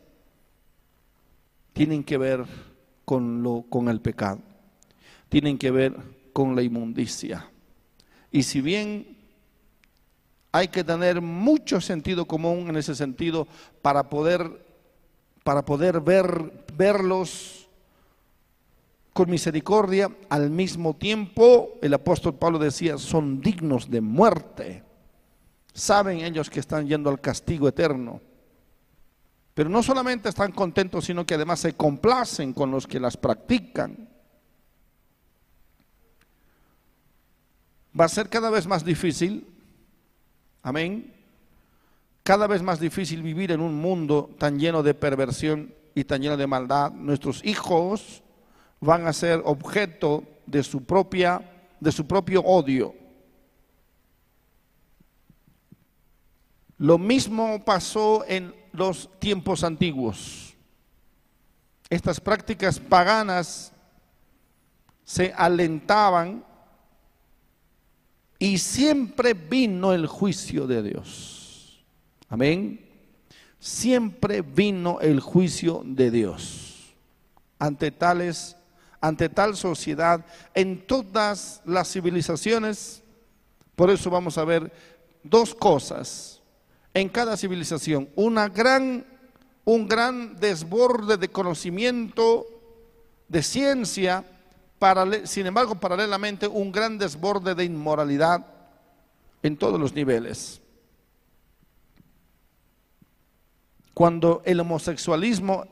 [1.73, 2.45] tienen que ver
[3.05, 4.39] con, lo, con el pecado,
[5.29, 5.95] tienen que ver
[6.31, 7.52] con la inmundicia.
[8.33, 9.15] Y si bien
[10.51, 13.47] hay que tener mucho sentido común en ese sentido
[13.83, 14.65] para poder,
[15.43, 17.69] para poder ver, verlos
[19.13, 24.83] con misericordia, al mismo tiempo el apóstol Pablo decía, son dignos de muerte.
[25.71, 28.19] Saben ellos que están yendo al castigo eterno.
[29.53, 34.09] Pero no solamente están contentos, sino que además se complacen con los que las practican.
[37.99, 39.47] Va a ser cada vez más difícil,
[40.61, 41.13] amén,
[42.23, 46.37] cada vez más difícil vivir en un mundo tan lleno de perversión y tan lleno
[46.37, 46.91] de maldad.
[46.91, 48.23] Nuestros hijos
[48.79, 51.49] van a ser objeto de su propia
[51.83, 52.95] de su propio odio.
[56.77, 60.55] Lo mismo pasó en los tiempos antiguos.
[61.89, 63.73] Estas prácticas paganas
[65.03, 66.45] se alentaban
[68.43, 71.81] y siempre vino el juicio de Dios.
[72.27, 72.77] Amén.
[73.57, 76.93] Siempre vino el juicio de Dios.
[77.57, 78.57] Ante tales
[78.99, 83.01] ante tal sociedad en todas las civilizaciones.
[83.77, 84.73] Por eso vamos a ver
[85.23, 86.41] dos cosas
[86.93, 89.05] en cada civilización, una gran
[89.63, 92.45] un gran desborde de conocimiento,
[93.29, 94.25] de ciencia
[95.25, 98.45] sin embargo, paralelamente, un gran desborde de inmoralidad
[99.41, 100.61] en todos los niveles.
[103.93, 105.65] cuando el homosexualismo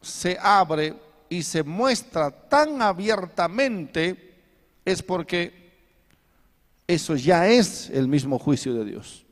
[0.00, 0.94] se abre
[1.28, 4.36] y se muestra tan abiertamente,
[4.84, 5.72] es porque
[6.86, 9.26] eso ya es el mismo juicio de Dios.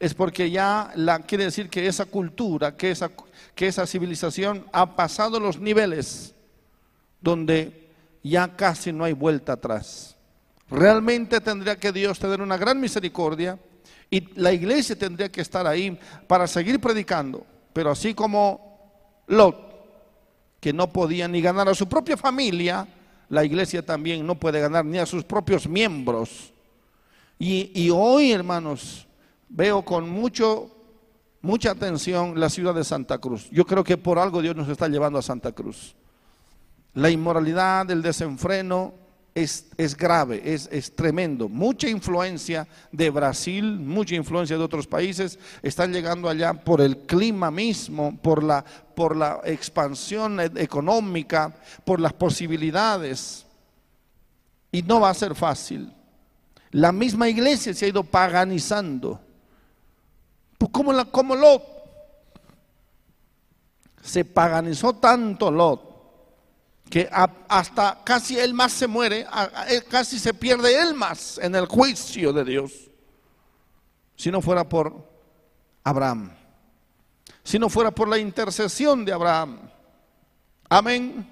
[0.00, 0.92] Es porque ya
[1.26, 3.10] quiere decir que esa cultura, que esa,
[3.54, 6.34] que esa civilización ha pasado los niveles
[7.20, 7.90] donde
[8.22, 10.16] ya casi no hay vuelta atrás.
[10.70, 13.58] Realmente tendría que Dios tener una gran misericordia
[14.10, 17.44] y la iglesia tendría que estar ahí para seguir predicando.
[17.72, 19.56] Pero así como Lot,
[20.60, 22.86] que no podía ni ganar a su propia familia,
[23.28, 26.52] la iglesia también no puede ganar ni a sus propios miembros.
[27.38, 29.06] Y, hoy, hermanos,
[29.48, 30.74] veo con mucho,
[31.40, 33.48] mucha atención la ciudad de Santa Cruz.
[33.50, 35.94] Yo creo que por algo Dios nos está llevando a Santa Cruz.
[36.94, 38.94] La inmoralidad, el desenfreno,
[39.42, 41.48] es, grave, es, es, tremendo.
[41.48, 47.50] Mucha influencia de Brasil, mucha influencia de otros países están llegando allá por el clima
[47.50, 48.64] mismo, por la,
[48.94, 53.46] por la expansión e, económica, por las posibilidades.
[54.72, 55.92] Y no va a ser fácil.
[56.70, 59.20] La misma iglesia se ha ido paganizando.
[60.58, 61.62] Pues como, la, Lot.
[64.02, 65.87] Se paganizó tanto Lot
[66.88, 69.26] que hasta casi él más se muere,
[69.88, 72.72] casi se pierde él más en el juicio de Dios,
[74.16, 75.06] si no fuera por
[75.84, 76.32] Abraham,
[77.44, 79.60] si no fuera por la intercesión de Abraham.
[80.68, 81.30] Amén.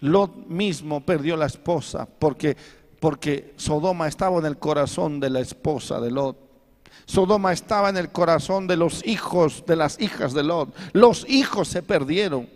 [0.00, 2.56] Lot mismo perdió la esposa porque,
[3.00, 6.48] porque Sodoma estaba en el corazón de la esposa de Lot.
[7.04, 10.74] Sodoma estaba en el corazón de los hijos, de las hijas de Lot.
[10.92, 12.48] Los hijos se perdieron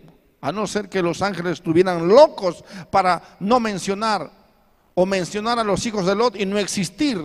[0.43, 4.29] a no ser que los ángeles estuvieran locos para no mencionar
[4.93, 7.17] o mencionar a los hijos de Lot y no existir.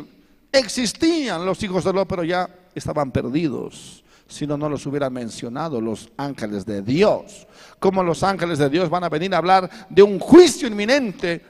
[0.53, 4.05] Existían los hijos de Lot, pero ya estaban perdidos.
[4.29, 7.49] Si no, no los hubiera mencionado los ángeles de Dios.
[7.81, 11.45] ¿Cómo los ángeles de Dios van a venir a hablar de un juicio inminente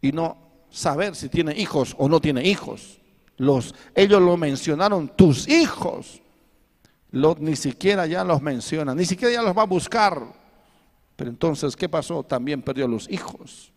[0.00, 0.36] y no
[0.70, 3.00] saber si tiene hijos o no tiene hijos?
[3.36, 6.20] Los, ellos lo mencionaron, tus hijos.
[7.14, 10.20] Lot ni siquiera ya los menciona, ni siquiera ya los va a buscar.
[11.16, 12.24] Pero entonces, ¿qué pasó?
[12.24, 13.72] También perdió los hijos.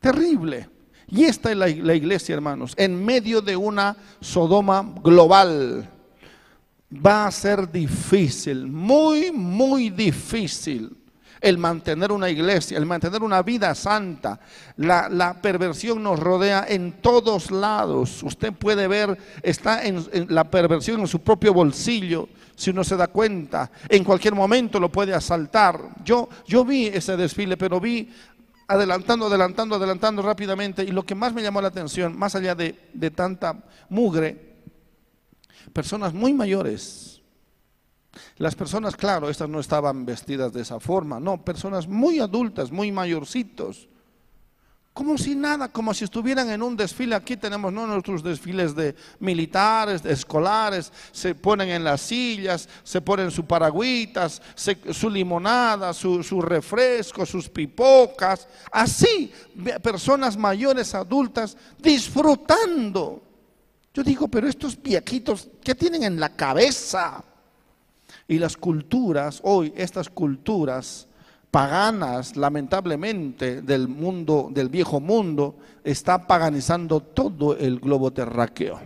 [0.00, 0.68] Terrible.
[1.06, 5.88] Y esta es la, la iglesia, hermanos, en medio de una Sodoma global.
[6.94, 11.03] Va a ser difícil, muy, muy difícil
[11.44, 14.40] el mantener una iglesia, el mantener una vida santa.
[14.78, 18.22] La, perversión nos rodea en todos lados.
[18.22, 23.08] Usted puede ver, está en, la perversión en su propio bolsillo, si uno se da
[23.08, 23.70] cuenta.
[23.90, 25.78] En cualquier momento lo puede asaltar.
[26.02, 28.08] Yo, yo vi ese desfile, pero vi
[28.66, 30.82] adelantando, adelantando, adelantando rápidamente.
[30.82, 34.54] Y lo que más me llamó la atención, más allá de, de tanta mugre,
[35.74, 37.13] personas muy mayores
[38.36, 42.92] las personas, claro, estas no estaban vestidas de esa forma, no, personas muy adultas, muy
[42.92, 43.88] mayorcitos,
[44.94, 47.16] como si nada, como si estuvieran en un desfile.
[47.16, 47.84] Aquí tenemos ¿no?
[47.84, 54.40] nuestros desfiles de militares, de escolares, se ponen en las sillas, se ponen sus paragüitas,
[54.54, 59.32] su limonada, su, su refresco, sus pipocas, así,
[59.82, 63.20] personas mayores, adultas, disfrutando.
[63.92, 67.24] Yo digo, pero estos viejitos, ¿qué tienen en la cabeza?
[68.26, 71.06] Y las culturas, hoy estas culturas
[71.50, 78.80] paganas, lamentablemente, del mundo, del viejo mundo, está paganizando todo el globo terráqueo.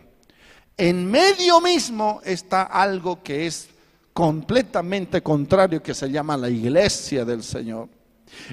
[0.77, 3.69] En medio mismo está algo que es
[4.13, 7.89] completamente contrario, que se llama la iglesia del Señor.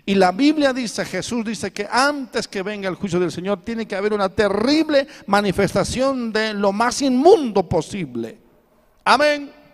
[0.05, 3.85] Y la Biblia dice, Jesús dice que antes que venga el juicio del Señor tiene
[3.85, 8.37] que haber una terrible manifestación de lo más inmundo posible.
[9.03, 9.64] Amén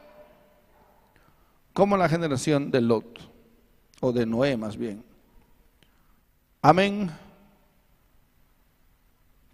[1.73, 3.31] como la generación de Lot,
[4.01, 5.03] o de Noé más bien.
[6.61, 7.09] Amén.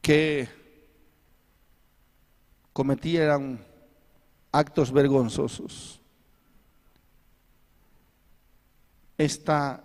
[0.01, 0.47] Que
[2.73, 3.59] cometieran
[4.51, 5.99] actos vergonzosos.
[9.17, 9.83] Esta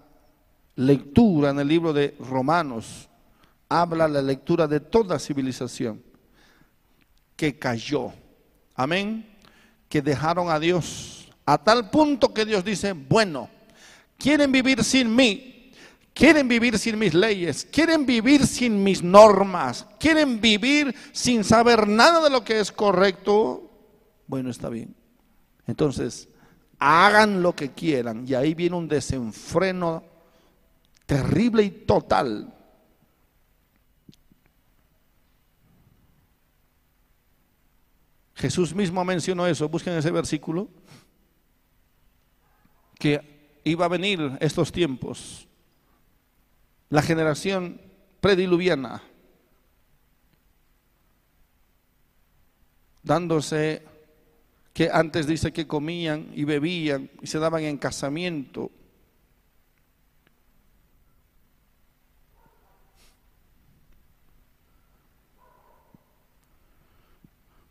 [0.76, 3.08] lectura en el libro de Romanos
[3.68, 6.02] habla la lectura de toda civilización
[7.36, 8.12] que cayó.
[8.74, 9.26] Amén.
[9.88, 13.48] Que dejaron a Dios a tal punto que Dios dice, bueno,
[14.18, 15.72] quieren vivir sin mí,
[16.14, 22.22] quieren vivir sin mis leyes, quieren vivir sin mis normas, quieren vivir sin saber nada
[22.22, 23.70] de lo que es correcto.
[24.26, 24.94] Bueno, está bien.
[25.66, 26.28] Entonces,
[26.78, 30.02] hagan lo que quieran y ahí viene un desenfreno
[31.06, 32.52] terrible y total.
[38.34, 40.68] Jesús mismo mencionó eso, busquen ese versículo,
[43.02, 45.48] que iba a venir estos tiempos,
[46.88, 47.80] la generación
[48.20, 49.02] prediluviana,
[53.02, 53.82] dándose
[54.72, 58.70] que antes dice que comían y bebían y se daban en casamiento.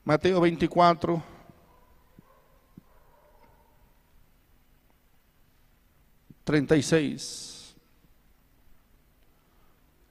[0.04, 1.31] Mateo 24.
[6.52, 7.78] Treinta y seis.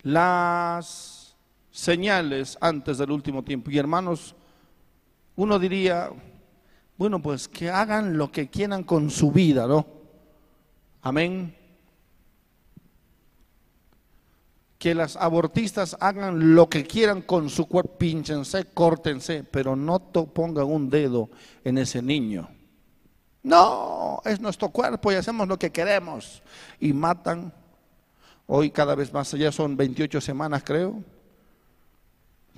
[0.01, 1.37] Las
[1.71, 3.71] señales antes del último tiempo.
[3.71, 4.35] Y hermanos,
[5.37, 6.09] uno diría,
[6.97, 9.87] bueno, pues que hagan lo que quieran con su vida, ¿no?
[11.03, 11.55] Amén.
[14.79, 20.65] Que las abortistas hagan lo que quieran con su cuerpo, pínchense, córtense, pero no pongan
[20.65, 21.29] un dedo
[21.65, 22.49] en ese niño.
[23.43, 26.43] No, es nuestro cuerpo y hacemos lo que queremos.
[26.79, 27.53] Y matan,
[28.47, 31.03] hoy cada vez más, ya son 28 semanas creo,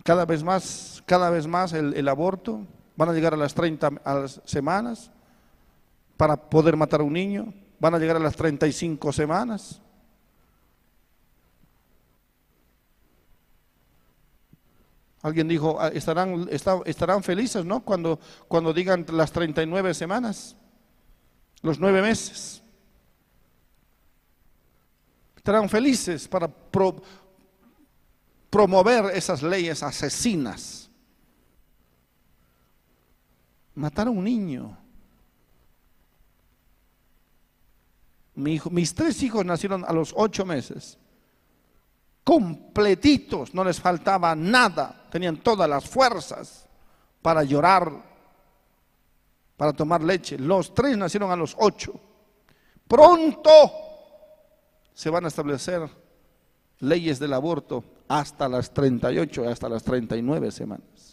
[0.03, 2.67] cada vez más, cada vez más el, aborto.
[2.97, 3.93] Van a llegar a las 30
[4.45, 5.11] semanas
[6.17, 7.55] para poder matar a un niño.
[7.79, 9.81] Van a llegar a las 35 semanas.
[15.23, 17.81] Alguien dijo, ah, estarán, estarán felices, ¿no?
[17.81, 18.19] Cuando,
[18.49, 20.57] cuando digan las 39 semanas,
[21.63, 22.63] los nueve meses.
[25.37, 26.49] Estarán felices para
[28.51, 30.83] promover esas leyes asesinas
[33.75, 34.77] matar a un niño.
[38.35, 40.99] Mis tres hijos nacieron a los ocho meses,
[42.25, 46.67] completitos, no les faltaba nada, tenían todas las fuerzas
[47.21, 48.12] para llorar,
[49.57, 50.39] para tomar leche.
[50.39, 51.93] Los tres nacieron a los ocho.
[52.87, 53.51] Pronto
[54.95, 55.89] se van a establecer
[56.81, 61.12] leyes del aborto hasta las 38, hasta las 39 semanas.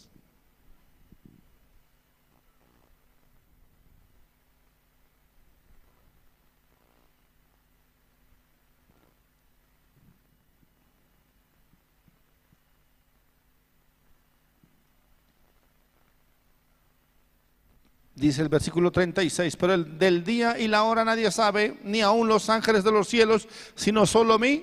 [18.20, 22.28] Dice el versículo 36, pero el del día y la hora nadie sabe, ni aun
[22.28, 24.62] los ángeles de los cielos, sino solo mí.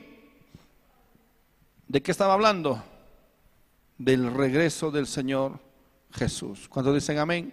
[1.87, 2.83] ¿De qué estaba hablando?
[3.97, 5.59] Del regreso del Señor
[6.11, 6.69] Jesús.
[6.69, 7.51] Cuando dicen amén.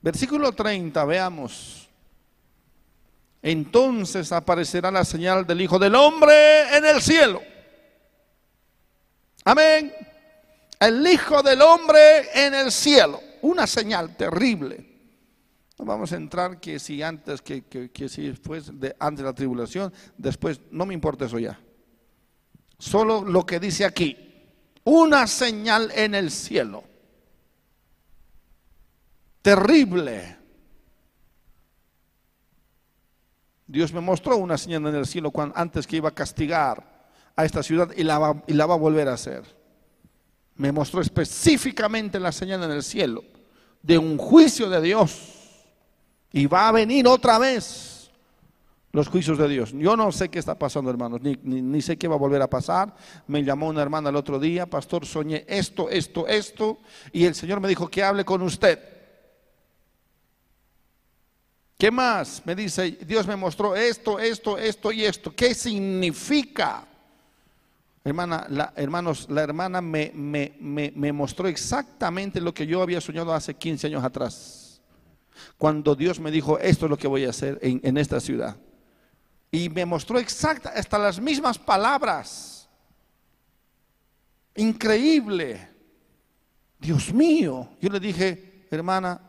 [0.00, 1.86] Versículo 30, veamos.
[3.42, 7.42] Entonces aparecerá la señal del Hijo del Hombre en el cielo.
[9.44, 9.92] Amén.
[10.80, 14.92] El Hijo del Hombre en el cielo una señal terrible.
[15.78, 17.62] No vamos a entrar que si antes, que,
[18.08, 21.58] si después, de, antes de la tribulación, después, no me importa eso ya.
[22.78, 24.16] Solo lo que dice aquí,
[24.84, 26.84] una señal en el cielo.
[29.42, 30.36] Terrible.
[33.66, 37.44] Dios me mostró una señal en el cielo cuando, antes que iba a castigar a
[37.44, 39.42] esta ciudad y la, y la va a volver a hacer.
[40.54, 43.31] Me mostró específicamente la señal en el cielo
[43.82, 45.28] de un juicio de Dios.
[46.32, 48.10] Y va a venir otra vez
[48.92, 49.72] los juicios de Dios.
[49.72, 52.48] Yo no sé qué está pasando, hermanos, ni, ni, sé qué va a volver a
[52.48, 52.94] pasar.
[53.26, 56.78] Me llamó una hermana el otro día, pastor, soñé esto, esto, esto,
[57.12, 58.78] y el Señor me dijo que hable con usted.
[61.78, 62.42] ¿Qué más?
[62.44, 65.34] Me dice, Dios me mostró esto, esto, esto y esto.
[65.34, 66.86] ¿Qué significa?
[68.04, 73.54] Hermana, la, hermanos, la hermana me, me, mostró exactamente lo que yo había soñado hace
[73.54, 74.80] 15 años atrás.
[75.56, 78.56] Cuando Dios me dijo, esto es lo que voy a hacer en, en esta ciudad.
[79.52, 82.68] Y me mostró exacta, hasta las mismas palabras.
[84.56, 85.68] Increíble.
[86.78, 87.68] Dios mío.
[87.80, 89.20] Yo le dije, hermana,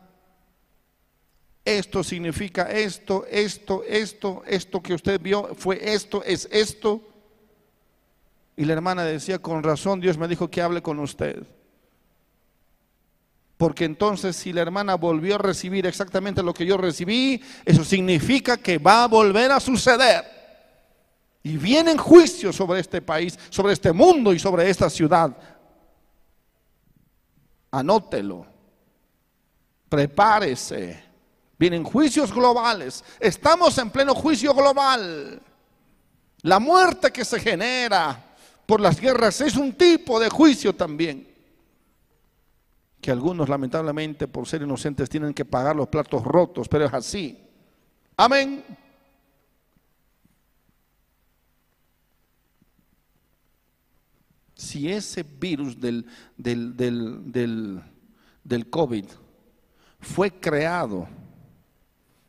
[1.64, 7.13] esto significa esto, esto, esto, esto que usted vio fue esto, es esto.
[8.56, 11.44] Y la hermana decía, con razón Dios me dijo que hable con usted.
[13.56, 18.56] Porque entonces si la hermana volvió a recibir exactamente lo que yo recibí, eso significa
[18.56, 20.24] que va a volver a suceder.
[21.42, 25.36] Y vienen juicios sobre este país, sobre este mundo y sobre esta ciudad.
[27.70, 28.46] Anótelo.
[29.88, 31.02] Prepárese.
[31.58, 33.04] Vienen juicios globales.
[33.20, 35.40] Estamos en pleno juicio global.
[36.42, 38.33] La muerte que se genera
[38.66, 41.32] por las guerras es un tipo de juicio también.
[43.00, 47.38] que algunos lamentablemente por ser inocentes tienen que pagar los platos rotos, pero es así.
[48.16, 48.64] Amén.
[54.54, 56.06] Si ese virus del,
[56.38, 57.82] del, del,
[58.42, 59.04] del COVID
[60.00, 61.06] fue creado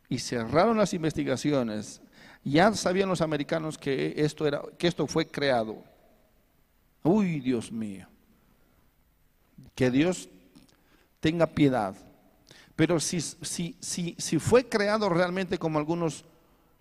[0.09, 2.01] y cerraron las investigaciones,
[2.43, 5.94] ya sabían los americanos que esto, era, que esto fue creado.
[7.05, 8.07] Uy, Dios mío.
[9.75, 10.27] Que Dios
[11.19, 11.95] tenga piedad.
[12.75, 16.25] Pero si, si, si, si fue creado realmente como algunos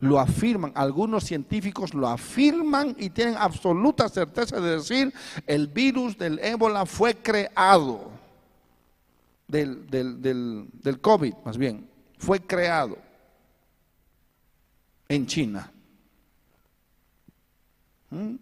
[0.00, 5.12] lo afirman, algunos científicos lo afirman y tienen absoluta certeza de decir,
[5.46, 8.10] el virus del ébola fue creado,
[9.46, 11.86] del, del, COVID más bien,
[12.18, 12.96] fue creado
[15.06, 15.70] en China.
[18.08, 18.36] ¿Mm?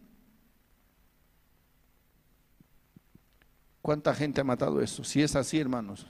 [3.83, 5.03] ¿Cuánta gente ha matado eso?
[5.03, 6.07] Si es así, hermanos.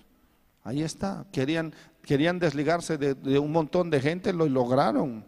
[0.62, 1.27] Ahí está.
[1.33, 5.25] Querían, querían desligarse de, un montón de gente, lo lograron.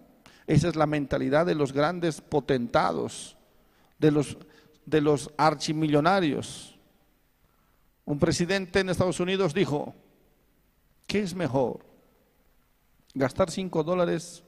[0.47, 3.39] Esa es la mentalidad de los grandes potentados,
[3.99, 4.37] de los,
[4.85, 6.79] de los archimillonarios.
[8.05, 9.95] Un presidente en Estados Unidos dijo,
[11.07, 11.81] ¿qué es mejor?
[13.15, 14.45] ¿Gastar cinco dólares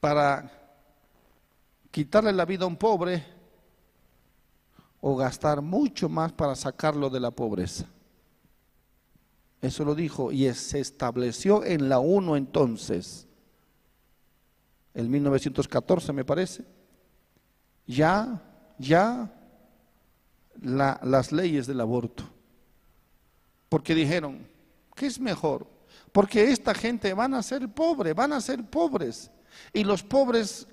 [0.00, 0.50] para
[1.92, 3.33] quitarle la vida a un pobre
[5.06, 7.84] o gastar mucho más para sacarlo de la pobreza.
[9.60, 13.26] Eso lo dijo y se estableció en la UNO entonces,
[14.94, 16.64] en 1914 me parece,
[17.86, 18.40] ya,
[18.78, 19.30] ya
[20.62, 22.24] las leyes del aborto.
[23.68, 24.48] Porque dijeron,
[24.96, 25.66] ¿qué es mejor?
[26.12, 29.30] Porque esta gente van a ser pobres, van a ser pobres.
[29.70, 30.66] Y los pobres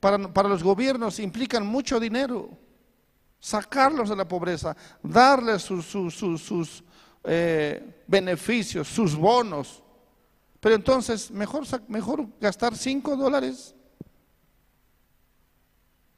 [0.00, 2.62] para, para los gobiernos implican mucho dinero
[3.44, 6.82] sacarlos de la pobreza, darles sus,
[7.24, 9.82] eh, beneficios, sus bonos.
[10.60, 13.74] Pero entonces, mejor, mejor gastar cinco dólares.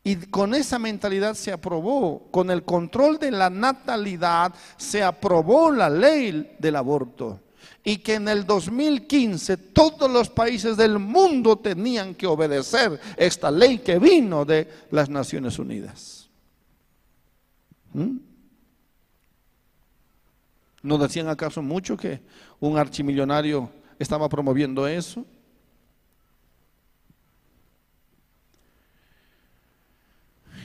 [0.04, 5.90] Y con esa mentalidad se aprobó, con el control de la natalidad, se aprobó la
[5.90, 7.40] ley del aborto.
[7.82, 13.78] Y que en el 2015 todos los países del mundo tenían que obedecer esta ley
[13.78, 16.15] que vino de las Naciones Unidas.
[17.96, 18.18] ¿Mm?
[20.82, 22.20] ¿No decían acaso mucho que
[22.60, 25.24] un archimillonario estaba promoviendo eso?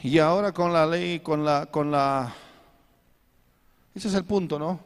[0.03, 2.35] Y ahora con la ley, con la, con la,
[3.95, 4.81] ese es el punto, ¿no?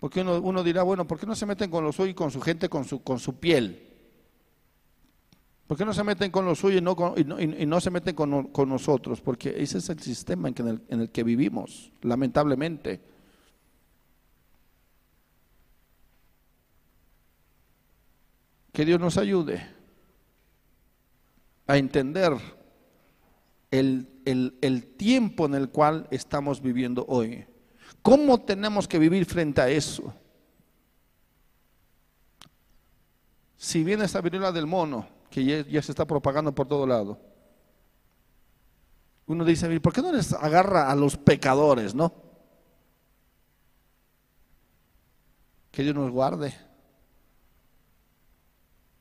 [0.00, 2.30] Porque uno, uno dirá, bueno, ¿por qué no se meten con los suyos y con
[2.30, 3.91] su gente, con su, con su piel?
[5.72, 9.22] ¿Por qué no se meten con los suyos y no, se meten con, nosotros?
[9.22, 13.00] Porque ese es el sistema en, el, en el que vivimos, lamentablemente.
[18.70, 19.66] Que Dios nos ayude
[21.66, 22.34] a entender
[23.70, 27.46] el, el, tiempo en el cual estamos viviendo hoy.
[28.02, 30.12] ¿Cómo tenemos que vivir frente a eso?
[33.56, 37.18] Si viene esta viruela del mono, que ya, se está propagando por todo lado.
[39.26, 42.12] Uno dice, ¿por qué no les agarra a los pecadores, no?
[45.70, 46.54] Que Dios nos guarde.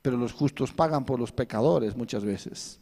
[0.01, 2.79] Pero los justos pagan por los pecadores muchas veces.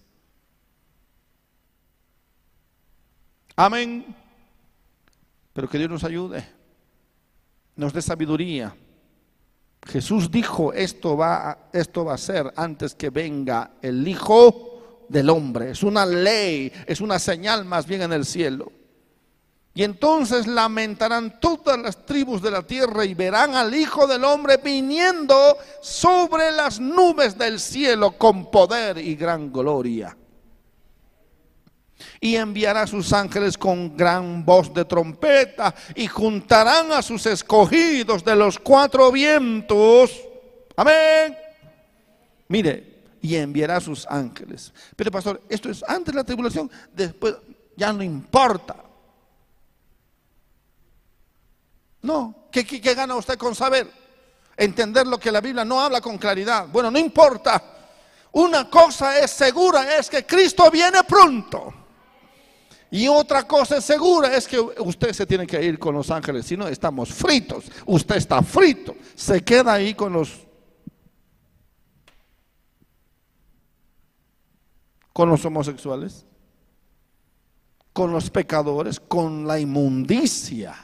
[3.55, 4.15] Amén.
[5.53, 6.47] Pero que Dios nos ayude,
[7.75, 8.75] nos dé sabiduría
[9.85, 15.71] Jesús dijo, esto va, esto va a ser antes que venga el Hijo del Hombre.
[15.71, 18.71] Es una ley, es una señal más bien en el cielo.
[19.73, 24.57] Y entonces lamentarán todas las tribus de la tierra y verán al Hijo del Hombre
[24.57, 30.15] viniendo sobre las nubes del cielo con poder y gran gloria
[32.19, 38.35] y enviará sus ángeles con gran voz de trompeta y juntarán a sus escogidos de
[38.35, 40.11] los cuatro vientos.
[40.75, 41.37] Amén.
[42.47, 44.73] Mire, y enviará sus ángeles.
[44.95, 47.35] Pero pastor, esto es antes de la tribulación, después
[47.75, 48.75] ya no importa.
[52.01, 53.91] No, ¿qué, qué gana usted con saber?
[54.55, 56.67] Entender lo que la Biblia no habla con claridad.
[56.67, 57.61] Bueno, no importa.
[58.31, 61.73] Una cosa es segura, es que Cristo viene pronto.
[62.91, 66.57] Y otra cosa segura es que usted se tiene que ir con los ángeles, si
[66.57, 67.65] no estamos fritos.
[67.85, 70.45] Usted está frito, se queda ahí con los
[75.13, 76.25] con los homosexuales,
[77.91, 80.75] con los pecadores, con la inmundicia.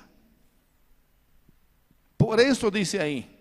[2.17, 3.34] Por eso dice ahí,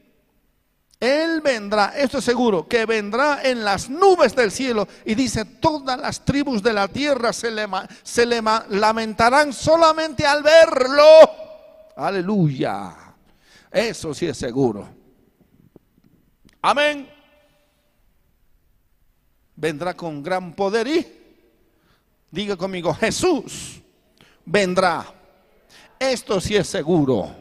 [1.01, 5.99] Él vendrá, esto es seguro, que vendrá en las nubes del cielo y dice, todas
[5.99, 7.67] las tribus de la tierra se le,
[8.71, 11.03] lamentarán solamente al verlo.
[11.97, 12.95] Aleluya.
[13.71, 14.89] Eso sí es seguro.
[16.63, 17.11] Amén.
[19.57, 21.25] Vendrá con gran poder y
[22.35, 23.81] Diga conmigo, Jesús
[24.45, 25.07] vendrá.
[26.01, 27.33] Esto sí es seguro.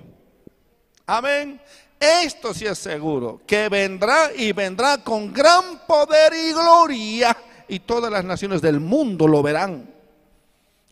[1.08, 1.60] Amén.
[2.04, 3.42] Esto sí es seguro.
[3.48, 7.36] Que vendrá y vendrá con gran poder y gloria.
[7.68, 9.90] Y todas las naciones del mundo lo verán.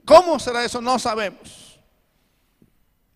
[0.06, 0.82] ¿Cómo será eso?
[0.82, 1.80] No sabemos.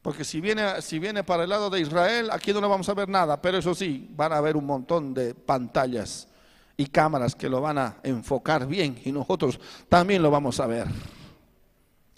[0.02, 2.94] Porque si viene, si viene para el lado de Israel, aquí no le vamos a
[2.94, 3.42] ver nada.
[3.42, 6.28] Pero eso sí, van a haber un montón de pantallas
[6.78, 10.88] y cámaras que lo van a enfocar bien y nosotros también lo vamos a ver.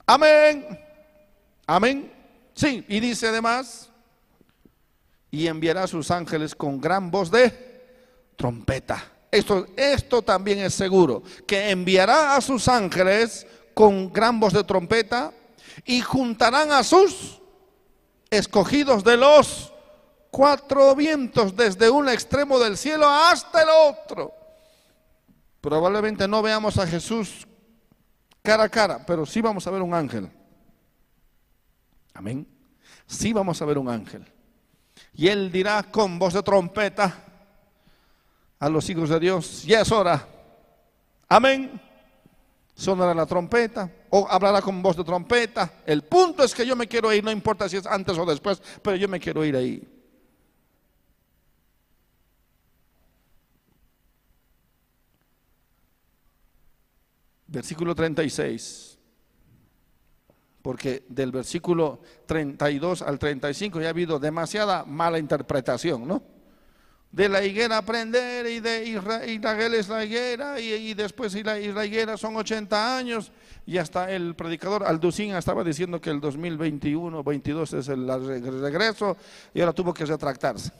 [0.05, 0.65] Amén.
[1.67, 2.11] Amén.
[2.55, 3.91] Sí, y dice además,
[5.37, 9.05] y enviará a sus ángeles con gran voz de trompeta.
[9.29, 15.31] Esto, esto también es seguro, que enviará a sus ángeles con gran voz de trompeta
[15.85, 17.39] y juntarán a sus
[18.31, 19.71] escogidos de los
[20.31, 24.33] cuatro vientos desde un extremo del cielo hasta el otro.
[25.61, 27.45] Probablemente no veamos a Jesús
[28.41, 30.31] cara a cara, pero sí vamos a ver un ángel.
[32.15, 32.47] Amén.
[33.05, 34.25] Sí vamos a ver un ángel.
[35.13, 37.23] Y él dirá con voz de trompeta
[38.59, 40.27] a los hijos de Dios, ya es hora.
[41.27, 41.79] Amén.
[42.75, 45.71] Sonará la trompeta o hablará con voz de trompeta.
[45.85, 48.61] El punto es que yo me quiero ir, no importa si es antes o después,
[48.81, 49.97] pero yo me quiero ir ahí.
[57.47, 58.96] versículo 36,
[60.67, 66.21] porque del versículo 32 al 35 ya ha habido demasiada mala interpretación, ¿no?
[67.09, 72.17] De la higuera aprender y de Israel es la higuera y, después y la, higuera
[72.17, 73.31] son 80 años
[73.65, 79.15] y hasta el predicador Alducín estaba diciendo que el 2021, 22 es el regreso
[79.53, 80.73] y ahora tuvo que retractarse.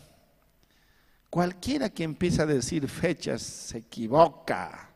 [1.30, 4.87] Cualquiera que empiece a decir fechas se equivoca.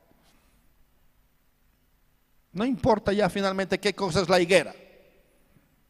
[2.54, 4.74] No importa ya finalmente qué cosa es la higuera.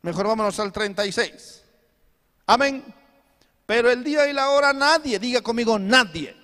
[0.01, 1.63] Mejor vámonos al 36.
[2.47, 2.83] Amén.
[3.65, 6.35] Pero el día y la hora nadie, diga conmigo nadie.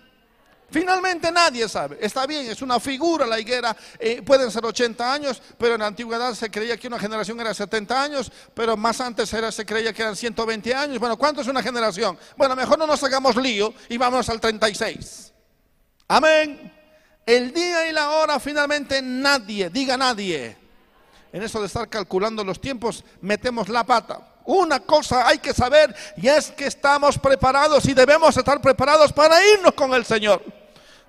[0.70, 1.98] Finalmente nadie sabe.
[2.02, 3.76] Está bien, es una figura la higuera.
[4.00, 7.54] Eh, pueden ser 80 años, pero en la antigüedad se creía que una generación era
[7.54, 11.00] 70 años, pero más antes era, se creía que eran 120 años.
[11.00, 12.18] Bueno, ¿cuánto es una generación?
[12.36, 15.32] Bueno, mejor no nos hagamos lío y vamos al 36.
[16.10, 16.77] Amén.
[17.28, 20.56] El día y la hora finalmente nadie, diga nadie.
[21.34, 24.36] En eso de estar calculando los tiempos, metemos la pata.
[24.46, 29.46] Una cosa hay que saber y es que estamos preparados y debemos estar preparados para
[29.46, 30.42] irnos con el Señor.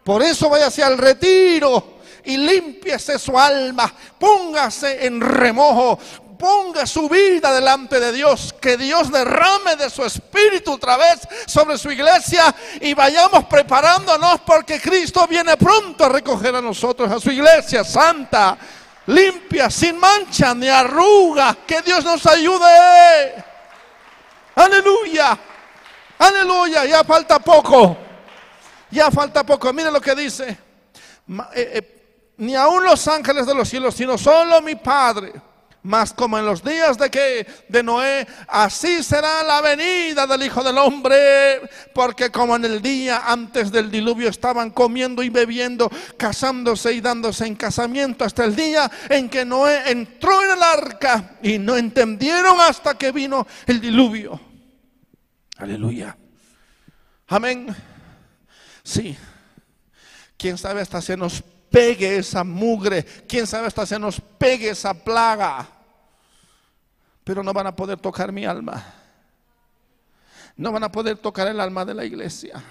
[0.02, 6.00] Por eso váyase al retiro y límpiese su alma, póngase en remojo,
[6.38, 11.76] ponga su vida delante de Dios, que Dios derrame de su espíritu otra vez sobre
[11.76, 17.30] su iglesia y vayamos preparándonos porque Cristo viene pronto a recoger a nosotros, a su
[17.30, 18.56] iglesia santa,
[19.06, 21.56] limpia, sin mancha ni arruga.
[21.66, 23.44] Que Dios nos ayude.
[24.54, 25.38] Aleluya.
[26.18, 26.84] Aleluya.
[26.84, 27.96] Ya falta poco.
[28.90, 29.72] Ya falta poco.
[29.72, 30.48] Mire lo que dice.
[31.54, 31.94] Eh, eh,
[32.38, 35.47] ni aun los ángeles de los cielos, sino solo mi Padre
[35.82, 40.62] mas como en los días de que de Noé, así será la venida del Hijo
[40.62, 41.60] del Hombre,
[41.94, 47.46] porque como en el día antes del diluvio estaban comiendo y bebiendo, casándose y dándose
[47.46, 52.60] en casamiento hasta el día en que Noé entró en el arca y no entendieron
[52.60, 54.40] hasta que vino el diluvio.
[55.56, 56.16] Aleluya.
[57.28, 57.74] Amén.
[58.82, 59.16] Sí.
[60.36, 64.94] Quién sabe hasta se nos pegue esa mugre, quién sabe hasta se nos pegue esa
[64.94, 65.68] plaga,
[67.24, 68.94] pero no van a poder tocar mi alma.
[70.56, 72.62] No van a poder tocar el alma de la iglesia,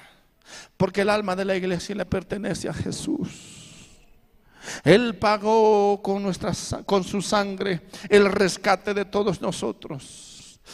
[0.76, 3.68] porque el alma de la iglesia le pertenece a Jesús.
[4.84, 6.52] Él pagó con, nuestra,
[6.86, 10.27] con su sangre el rescate de todos nosotros.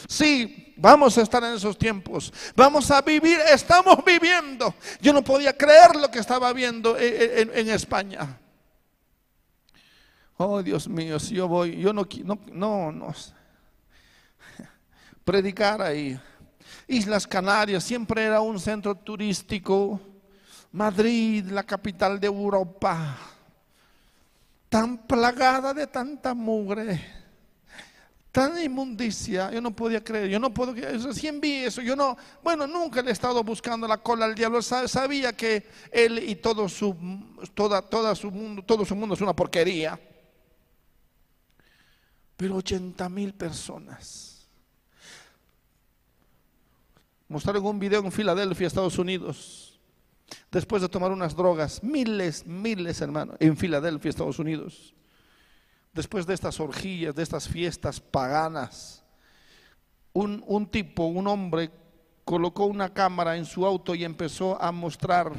[0.08, 2.32] Sí, vamos a estar en esos tiempos.
[2.56, 4.74] Vamos a vivir, estamos viviendo.
[5.00, 8.38] Yo no podía creer lo que estaba viendo en, España.
[10.36, 13.08] Oh, Dios mío, si yo voy, yo no, no, no, no.
[15.24, 16.18] Predicar ahí.
[16.86, 20.00] Islas Canarias siempre era un centro turístico.
[20.72, 23.16] Madrid, la capital de Europa.
[24.68, 27.23] Tan plagada de tanta mugre
[28.34, 32.66] Tan inmundicia, yo no podía creer, yo no puedo, recién vi eso, yo no, bueno,
[32.66, 36.96] nunca le he estado buscando la cola al diablo, sabía que él y todo su,
[37.54, 40.00] toda, toda su mundo, todo su mundo es una porquería.
[42.36, 44.48] Pero 80 mil personas.
[47.28, 49.78] Mostraron un video en Filadelfia, Estados Unidos,
[50.50, 54.92] después de tomar unas drogas, miles, miles, hermanos, en Filadelfia, Estados Unidos
[55.94, 59.02] después de estas orgías, de estas fiestas paganas,
[60.12, 61.70] un, tipo, un hombre,
[62.24, 65.32] colocó una cámara en su auto y empezó a mostrar,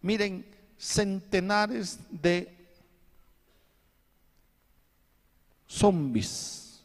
[0.00, 0.46] miren,
[0.78, 2.56] centenares de
[5.66, 6.82] zombies,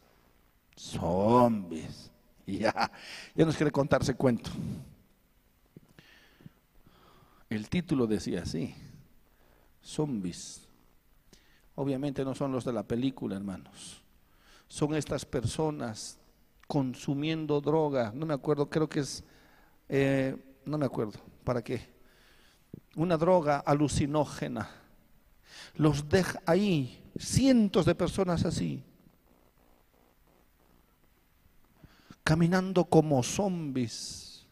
[0.76, 2.10] zombies,
[2.46, 2.90] ya,
[3.34, 4.50] ya nos quiere contarse cuento.
[7.48, 8.74] El título decía así,
[9.82, 10.65] zombies.
[11.76, 14.02] Obviamente no son los de la película, hermanos.
[14.66, 16.18] Son estas personas
[16.66, 18.12] consumiendo droga.
[18.14, 19.22] No me acuerdo, creo que es,
[19.88, 21.94] eh, no me acuerdo, ¿para qué?
[22.96, 24.68] Una droga alucinógena.
[25.74, 28.82] Los deja ahí, cientos de personas así,
[32.24, 34.46] caminando como zombies.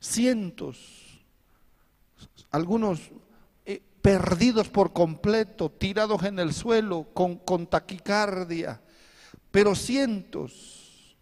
[0.00, 1.20] Cientos.
[2.50, 3.10] Algunos
[4.02, 8.80] perdidos por completo, tirados en el suelo, con, taquicardia,
[9.50, 11.16] pero cientos,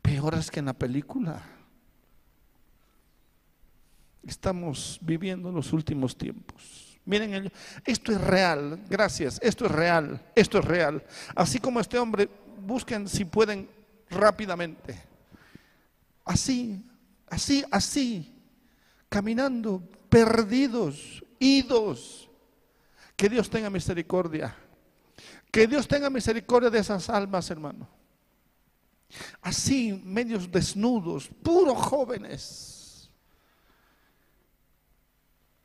[0.00, 1.42] peores que en la película.
[4.22, 6.98] Estamos viviendo los últimos tiempos.
[7.04, 7.52] Miren,
[7.84, 11.04] esto es real, gracias, esto es real, esto es real.
[11.34, 12.30] Así como este hombre,
[12.66, 13.68] busquen si pueden
[14.08, 14.98] rápidamente.
[16.24, 16.82] Así,
[17.28, 18.34] así, así,
[19.10, 19.82] caminando
[20.14, 22.30] perdidos, idos.
[23.16, 24.54] Que Dios tenga misericordia.
[25.50, 27.88] Que Dios tenga misericordia de esas almas, hermano.
[29.42, 33.10] Así, medios desnudos, puros jóvenes.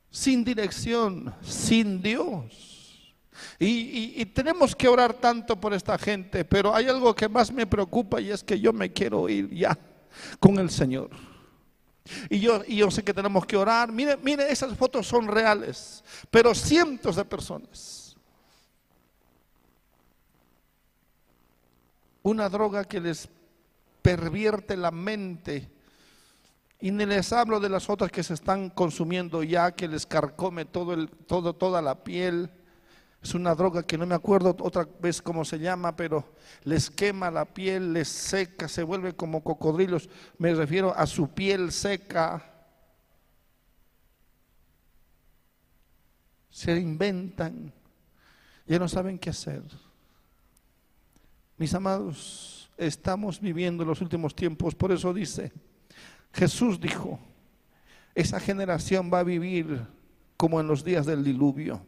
[0.10, 3.14] Sin dirección, sin Dios.
[3.60, 7.68] Y, y, tenemos que orar tanto por esta gente, pero hay algo que más me
[7.68, 9.78] preocupa y es que yo me quiero ir ya
[10.40, 11.29] con el Señor.
[12.30, 13.92] Y yo, y yo sé que tenemos que orar.
[13.92, 18.18] Mire, mire, esas fotos son reales, pero cientos de personas.
[22.22, 23.30] Una droga que les
[24.02, 25.70] pervierte la mente.
[26.82, 30.66] Y ni les hablo de las otras que se están consumiendo ya, que les carcome
[30.66, 32.50] todo el, todo, toda la piel.
[33.22, 37.30] Es una droga que no me acuerdo otra vez cómo se llama, pero les quema
[37.30, 40.10] la piel, les seca, se vuelve como cocodrilos.
[40.38, 42.46] Me refiero a su piel seca.
[46.50, 47.74] Se inventan,
[48.66, 49.64] ya no saben qué hacer.
[51.58, 55.52] Mis amados, estamos viviendo los últimos tiempos, por eso dice,
[56.34, 57.20] Jesús dijo,
[58.16, 59.86] esa generación va a vivir
[60.38, 61.86] como en los días del diluvio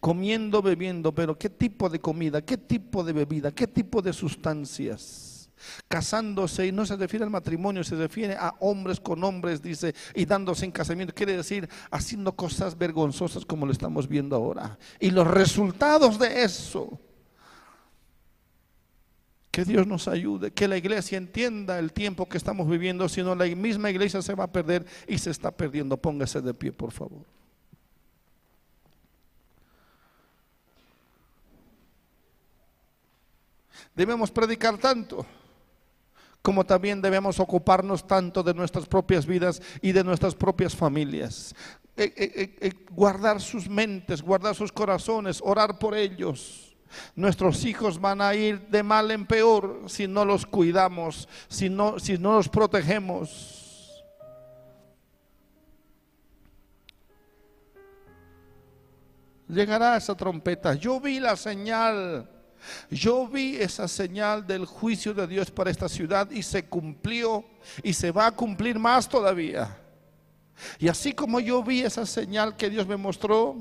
[0.00, 2.42] comiendo, bebiendo, pero ¿qué tipo de comida?
[2.42, 3.52] ¿Qué tipo de bebida?
[3.52, 5.50] ¿Qué tipo de sustancias?
[5.88, 10.24] Casándose, y no se refiere al matrimonio, se refiere a hombres con hombres, dice, y
[10.24, 14.78] dándose en casamiento, quiere decir haciendo cosas vergonzosas como lo estamos viendo ahora.
[15.00, 17.00] Y los resultados de eso,
[19.50, 23.34] que Dios nos ayude, que la iglesia entienda el tiempo que estamos viviendo, si no
[23.34, 25.96] la misma iglesia se va a perder y se está perdiendo.
[25.96, 27.37] Póngase de pie, por favor.
[33.94, 35.26] Debemos predicar tanto
[36.42, 41.54] como también debemos ocuparnos tanto de nuestras propias vidas y de nuestras propias familias.
[41.96, 46.76] Eh, eh, eh, guardar sus mentes, guardar sus corazones, orar por ellos.
[47.14, 51.98] Nuestros hijos van a ir de mal en peor si no los cuidamos, si no,
[51.98, 54.04] si no los protegemos.
[59.48, 60.74] Llegará esa trompeta.
[60.74, 62.37] Yo vi la señal
[62.90, 67.44] yo vi esa señal del juicio de Dios para esta ciudad y se cumplió
[67.82, 69.76] y se va a cumplir más todavía.
[70.78, 73.56] Y así como yo vi esa señal que Dios me mostró,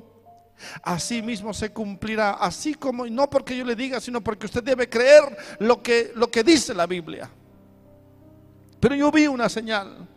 [0.84, 2.32] así mismo se cumplirá.
[2.32, 5.24] Así como, no porque yo le diga, sino porque usted debe creer
[5.60, 7.30] lo que, lo que dice la Biblia.
[8.80, 10.08] Pero yo vi una señal.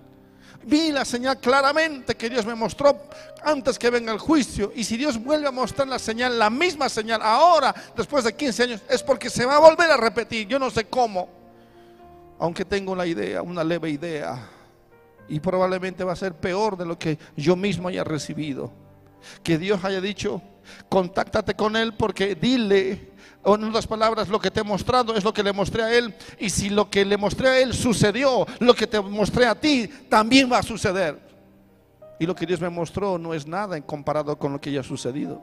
[0.62, 3.04] Vi la señal claramente que Dios me mostró
[3.42, 4.72] antes que venga el juicio.
[4.74, 8.62] Y si Dios vuelve a mostrar la señal, la misma señal, ahora, después de 15
[8.64, 10.46] años, es porque se va a volver a repetir.
[10.46, 11.28] Yo no sé cómo.
[12.38, 14.48] Aunque tengo la idea, una leve idea.
[15.28, 18.72] Y probablemente va a ser peor de lo que yo mismo haya recibido.
[19.42, 20.42] Que Dios haya dicho,
[20.88, 25.24] Contáctate con Él porque dile, o en otras palabras, lo que te he mostrado es
[25.24, 26.14] lo que le mostré a Él.
[26.38, 29.88] Y si lo que le mostré a Él sucedió, lo que te mostré a ti
[30.08, 31.18] también va a suceder.
[32.18, 34.80] Y lo que Dios me mostró no es nada en comparado con lo que ya
[34.80, 35.42] ha sucedido.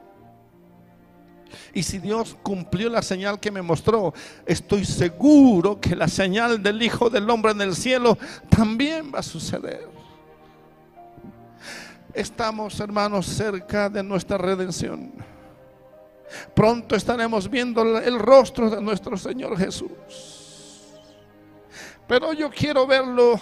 [1.73, 4.13] Y si Dios cumplió la señal que me mostró,
[4.45, 8.17] estoy seguro que la señal del Hijo del Hombre en el cielo
[8.49, 9.96] también va a suceder.
[12.17, 15.13] Estamos, hermanos, cerca de nuestra redención.
[16.55, 19.91] Pronto estaremos viendo el rostro de nuestro Señor Jesús.
[22.07, 23.39] Pero yo quiero verlo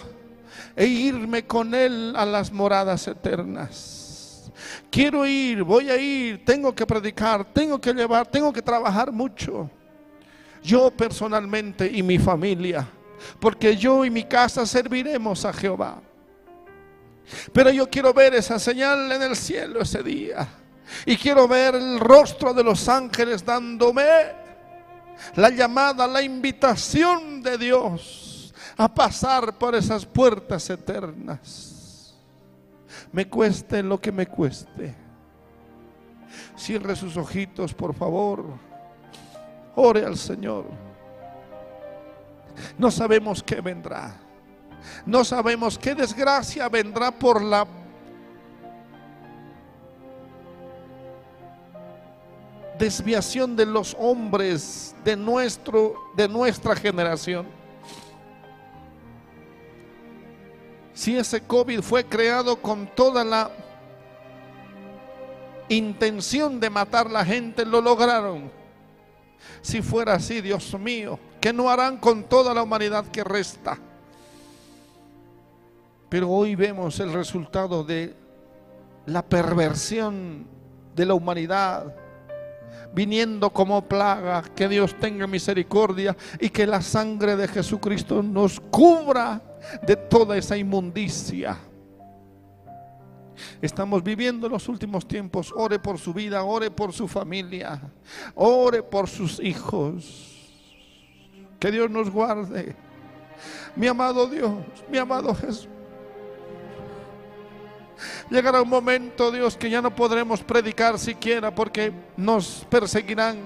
[0.76, 4.52] e irme con Él a las moradas eternas.
[4.90, 9.70] Quiero ir, voy a ir, tengo que predicar, tengo que llevar, tengo que trabajar mucho.
[10.62, 12.86] Yo personalmente y mi familia,
[13.40, 16.02] porque yo y mi casa serviremos a Jehová.
[17.52, 20.48] Pero yo quiero ver esa señal en el cielo ese día.
[21.04, 24.04] Y quiero ver el rostro de los ángeles dándome
[25.34, 32.14] la llamada, la invitación de Dios a pasar por esas puertas eternas.
[33.12, 34.94] Me cueste lo que me cueste.
[36.56, 38.44] Cierre sus ojitos, por favor.
[39.74, 40.66] Ore al Señor.
[42.78, 44.25] No sabemos qué vendrá.
[45.04, 47.66] No sabemos qué desgracia vendrá por la
[52.78, 57.46] desviación de los hombres de nuestro de nuestra generación.
[60.92, 63.50] Si ese COVID fue creado con toda la
[65.68, 68.50] intención de matar la gente, lo lograron.
[69.60, 73.78] Si fuera así, Dios mío, ¿qué no harán con toda la humanidad que resta?
[76.08, 78.14] Pero hoy vemos el resultado de
[79.06, 80.46] la perversión
[80.94, 81.94] de la humanidad
[82.94, 84.42] viniendo como plaga.
[84.42, 89.40] Que Dios tenga misericordia y que la sangre de Jesucristo nos cubra
[89.86, 91.58] de toda esa inmundicia.
[93.60, 95.52] Estamos viviendo los últimos tiempos.
[95.54, 97.80] Ore por su vida, ore por su familia,
[98.34, 100.32] ore por sus hijos.
[101.58, 102.74] Que Dios nos guarde.
[103.74, 104.52] Mi amado Dios,
[104.90, 105.68] mi amado Jesús.
[108.30, 113.38] Llegará un momento, Dios, que ya no podremos predicar siquiera porque nos perseguirán,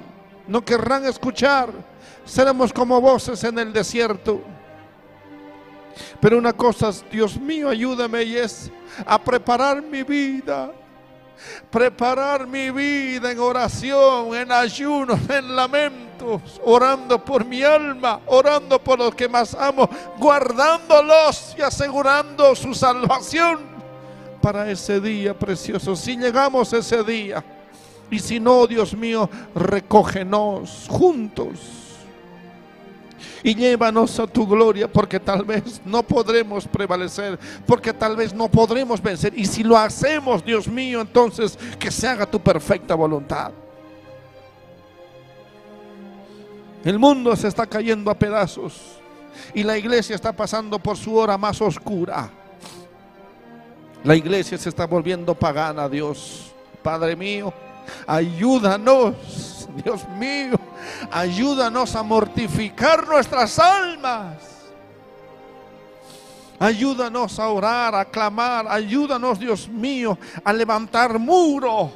[0.46, 1.70] no querrán escuchar.
[2.24, 4.42] Seremos como voces en el desierto.
[6.20, 8.70] Pero una cosa, Dios mío, ayúdame y es
[9.06, 10.72] a preparar mi vida.
[11.70, 18.98] Preparar mi vida en oración, en ayuno, en lamentos, orando por mi alma, orando por
[18.98, 19.88] los que más amo,
[20.18, 23.69] guardándolos y asegurando su salvación
[24.40, 25.96] para ese día precioso.
[25.96, 27.44] Si llegamos ese día,
[28.10, 31.80] y si no, Dios mío, recógenos juntos
[33.42, 38.48] y llévanos a tu gloria, porque tal vez no podremos prevalecer, porque tal vez no
[38.48, 39.32] podremos vencer.
[39.36, 43.52] Y si lo hacemos, Dios mío, entonces que se haga tu perfecta voluntad.
[46.84, 49.00] El mundo se está cayendo a pedazos
[49.54, 52.30] y la iglesia está pasando por su hora más oscura.
[54.04, 56.52] La iglesia se está volviendo pagana, Dios.
[56.82, 57.52] Padre mío,
[58.06, 60.58] ayúdanos, Dios mío,
[61.10, 64.50] ayúdanos a mortificar nuestras almas.
[66.58, 68.66] Ayúdanos a orar, a clamar.
[68.68, 71.90] Ayúdanos, Dios mío, a levantar muro.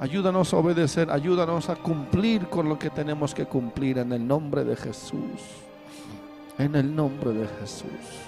[0.00, 1.10] Ayúdanos a obedecer.
[1.10, 5.42] Ayúdanos a cumplir con lo que tenemos que cumplir en el nombre de Jesús.
[6.56, 8.27] En el nombre de Jesús.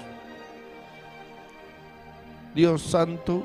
[2.55, 3.45] Dios santo,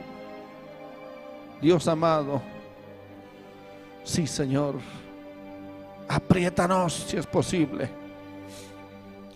[1.62, 2.42] Dios amado,
[4.04, 4.76] sí Señor,
[6.08, 7.90] apriétanos si es posible.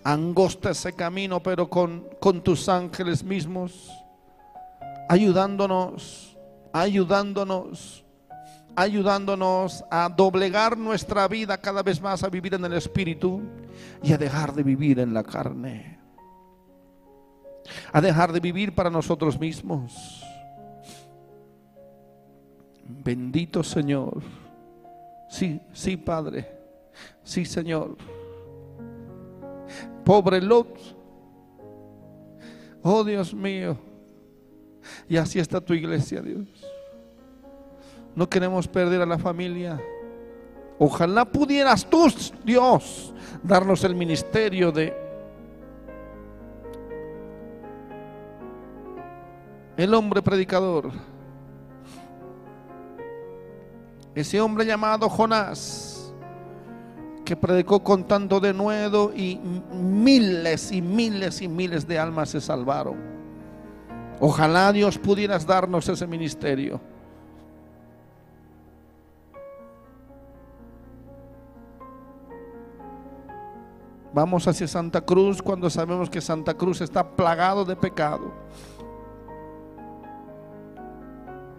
[0.02, 3.90] Angosta ese camino, pero con, con tus ángeles mismos,
[5.08, 6.36] ayudándonos,
[6.72, 8.04] ayudándonos,
[8.74, 13.42] ayudándonos a doblegar nuestra vida cada vez más a vivir en el Espíritu
[14.02, 15.99] y a dejar de vivir en la carne
[17.92, 20.24] a dejar de vivir para nosotros mismos.
[22.84, 24.22] Bendito Señor.
[25.28, 26.50] Sí, sí, Padre.
[27.22, 27.96] Sí, Señor.
[30.04, 30.78] Pobre Lot.
[32.82, 33.76] Oh Dios mío.
[35.08, 36.48] Y así está tu iglesia, Dios.
[38.14, 39.80] No queremos perder a la familia.
[40.78, 42.06] Ojalá pudieras tú,
[42.44, 44.94] Dios, darnos el ministerio de
[49.76, 50.90] el hombre predicador.
[54.14, 56.12] Ese hombre llamado Jonás,
[57.24, 59.40] que predicó con tanto denuedo y
[59.72, 62.96] miles y miles y miles de almas se salvaron.
[64.18, 66.80] Ojalá Dios pudieras darnos ese ministerio.
[74.12, 78.32] Vamos hacia Santa Cruz cuando sabemos que Santa Cruz está plagado de pecado,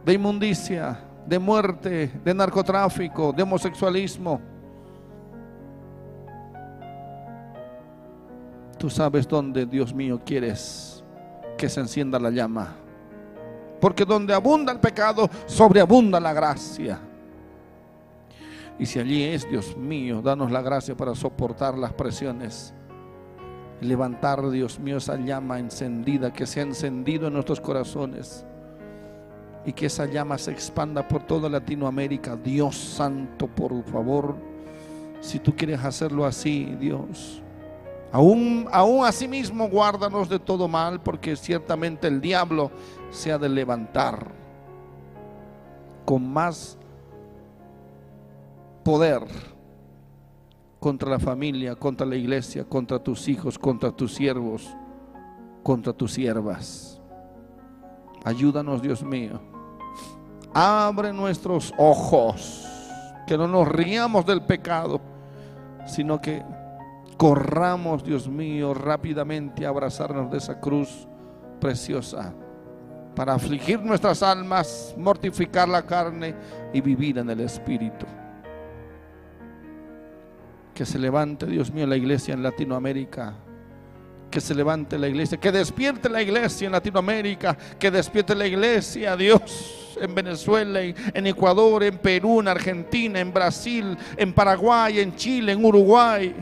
[0.06, 4.42] de inmundicia, de muerte, de narcotráfico, de homosexualismo.
[8.78, 11.04] Tú sabes dónde, Dios mío, quieres
[11.58, 12.76] que se encienda la llama.
[13.80, 17.00] Porque donde abunda el pecado, sobreabunda la gracia.
[18.80, 22.74] Y si allí es, Dios mío, danos la gracia para soportar las presiones.
[23.80, 28.46] Levantar, Dios mío, esa llama encendida que se ha encendido en nuestros corazones.
[29.66, 32.36] Y que esa llama se expanda por toda Latinoamérica.
[32.36, 34.36] Dios Santo, por favor,
[35.20, 37.42] si tú quieres hacerlo así, Dios.
[38.12, 42.72] Aún, aún así mismo guárdanos de todo mal, porque ciertamente el diablo
[43.10, 44.32] se ha de levantar
[46.06, 46.78] con más
[48.84, 49.22] poder
[50.80, 54.68] contra la familia, contra la iglesia, contra tus hijos, contra tus siervos,
[55.64, 57.00] contra tus siervas.
[58.24, 59.51] Ayúdanos, Dios mío.
[60.54, 62.68] Abre nuestros ojos,
[63.26, 65.00] que no nos riamos del pecado,
[65.86, 66.44] sino que
[67.18, 71.08] corramos, Dios mío, rápidamente a abrazarnos de esa cruz
[71.60, 72.34] preciosa
[73.16, 76.34] para afligir nuestras almas, mortificar la carne
[76.74, 78.06] y vivir en el Espíritu.
[80.74, 83.36] Que se levante, Dios mío, la iglesia en Latinoamérica.
[84.32, 85.38] Que se levante la iglesia.
[85.38, 87.58] Que despierte la iglesia en Latinoamérica.
[87.78, 93.98] Que despierte la iglesia, Dios, en Venezuela, en Ecuador, en Perú, en Argentina, en Brasil,
[94.16, 96.34] en Paraguay, en Chile, en Uruguay.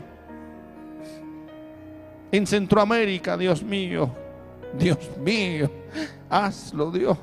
[2.30, 4.14] En Centroamérica, Dios mío.
[4.78, 5.68] Dios mío.
[6.28, 7.18] Hazlo, Dios.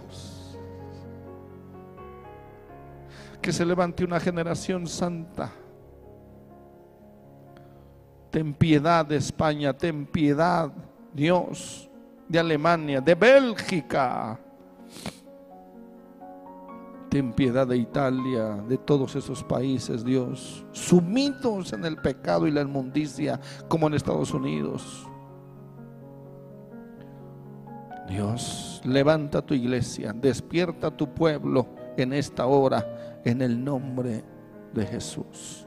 [3.41, 5.49] Que se levante una generación santa
[8.37, 10.71] Ten piedad de España, ten piedad,
[11.11, 11.89] Dios,
[12.29, 14.39] de Alemania, de Bélgica.
[17.09, 22.61] Ten piedad de Italia, de todos esos países, Dios, sumidos en el pecado y la
[22.61, 25.07] inmundicia, como en Estados Unidos.
[28.07, 34.23] Dios, levanta tu iglesia, despierta tu pueblo en esta hora, en el nombre
[34.75, 35.66] de Jesús.